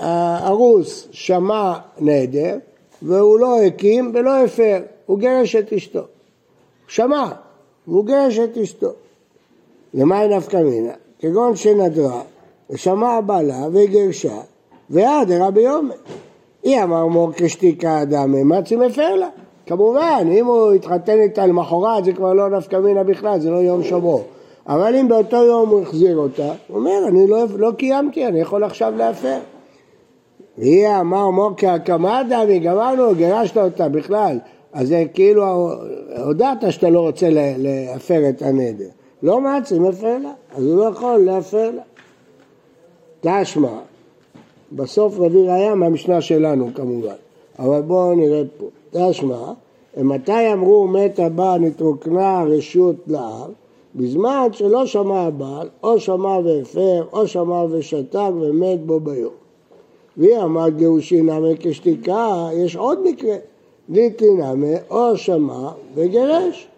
הארוס 0.00 1.08
שמע 1.10 1.74
נדר 1.98 2.58
והוא 3.02 3.38
לא 3.38 3.62
הקים 3.62 4.12
ולא 4.14 4.44
הפר, 4.44 4.78
הוא 5.06 5.18
גירש 5.18 5.56
את 5.56 5.72
אשתו. 5.72 6.02
שמע, 6.88 7.28
והוא 7.88 8.06
גירש 8.06 8.38
את 8.38 8.58
אשתו. 8.58 8.90
למה 9.94 10.18
היא 10.18 10.36
נפקא 10.36 10.56
מינה? 10.56 10.92
כגון 11.18 11.56
שנדרה 11.56 12.22
ושמע 12.70 13.20
בעלה 13.20 13.66
וגירשה 13.72 14.40
והדרה 14.90 15.50
ביומה. 15.50 15.94
היא 16.62 16.82
אמר 16.82 17.06
מור 17.06 17.30
כשתיקה 17.36 18.02
אדם 18.02 18.48
מצי 18.48 18.76
מפר 18.76 19.14
לה. 19.14 19.28
כמובן, 19.66 20.28
אם 20.32 20.46
הוא 20.46 20.72
התחתן 20.72 21.20
איתה 21.20 21.46
למחרת 21.46 22.04
זה 22.04 22.12
כבר 22.12 22.32
לא 22.32 22.50
נפקא 22.50 22.76
מינה 22.76 23.04
בכלל, 23.04 23.40
זה 23.40 23.50
לא 23.50 23.56
יום 23.56 23.84
שבוע. 23.84 24.20
אבל 24.66 24.96
אם 24.96 25.08
באותו 25.08 25.36
יום 25.36 25.68
הוא 25.68 25.82
החזיר 25.82 26.16
אותה, 26.16 26.52
הוא 26.68 26.78
אומר, 26.78 27.08
אני 27.08 27.26
לא, 27.26 27.44
לא 27.56 27.70
קיימתי, 27.76 28.26
אני 28.26 28.40
יכול 28.40 28.64
עכשיו 28.64 28.92
להפר. 28.96 29.38
והיא 30.60 30.88
אמר 31.00 31.30
מוקי 31.30 31.66
הקמה 31.66 32.22
דמי, 32.30 32.58
גמרנו, 32.58 33.14
גירשת 33.14 33.56
אותה 33.56 33.88
בכלל. 33.88 34.38
אז 34.72 34.88
זה 34.88 35.04
כאילו 35.14 35.44
הודעת 36.24 36.58
שאתה 36.72 36.90
לא 36.90 37.00
רוצה 37.00 37.30
לה- 37.30 37.54
להפר 37.58 38.28
את 38.28 38.42
הנדר. 38.42 38.88
לא 39.22 39.40
מצי, 39.40 39.78
מפר 39.78 40.18
לה, 40.18 40.32
אז 40.56 40.64
הוא 40.66 40.76
לא 40.76 40.84
יכול 40.84 41.16
להפר 41.18 41.70
לה. 41.70 41.82
תשמע, 43.20 43.78
בסוף 44.72 45.18
רבי 45.18 45.46
ראיה 45.48 45.74
מהמשנה 45.74 46.20
שלנו 46.20 46.68
כמובן, 46.74 47.14
אבל 47.58 47.80
בואו 47.82 48.14
נראה 48.14 48.42
פה. 48.58 48.66
תשמע, 48.90 49.52
מתי 49.96 50.52
אמרו 50.52 50.86
מת 50.86 51.18
הבעל 51.18 51.60
נתרוקנה 51.60 52.44
רשות 52.48 52.96
לאב? 53.06 53.50
בזמן 53.94 54.46
שלא 54.52 54.86
שמע 54.86 55.20
הבעל, 55.20 55.68
או 55.82 56.00
שמע 56.00 56.38
והפר, 56.44 57.04
או 57.12 57.26
שמע 57.26 57.64
ושתק 57.70 58.30
ומת 58.40 58.80
בו 58.86 59.00
ביום. 59.00 59.39
והיא 60.20 60.38
אמרת 60.38 60.76
גירושין 60.76 61.30
נמי 61.30 61.54
כשתיקה, 61.60 62.48
יש 62.54 62.76
עוד 62.76 63.08
מקרה. 63.08 63.36
ליטי 63.88 64.34
נמי 64.34 64.74
או 64.90 65.16
שמע 65.16 65.70
וגירש. 65.94 66.68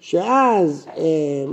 שאז 0.00 0.86
אה, 0.96 1.44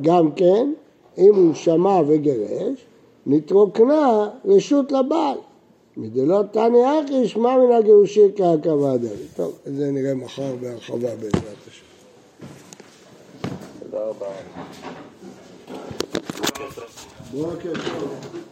גם 0.00 0.32
כן, 0.32 0.72
אם 1.18 1.34
הוא 1.34 1.54
שמע 1.54 2.00
וגירש, 2.06 2.86
נתרוקנה 3.26 4.28
רשות 4.44 4.92
לבעל. 4.92 5.38
מדלא 5.96 6.42
תני 6.52 6.78
אחי, 6.84 7.28
שמע 7.28 7.56
מן 7.56 7.72
הגירושין 7.72 8.30
כהקמה 8.36 8.96
דמי. 8.96 9.08
טוב, 9.36 9.58
את 9.66 9.76
זה 9.76 9.90
נראה 9.90 10.14
מחר 10.14 10.54
בהרחבה 10.60 10.98
בעזרת 10.98 11.42
השם. 11.68 11.84
תודה 13.80 14.04
רבה. 14.04 14.26
בוקר 17.32 17.72
טוב. 17.72 18.48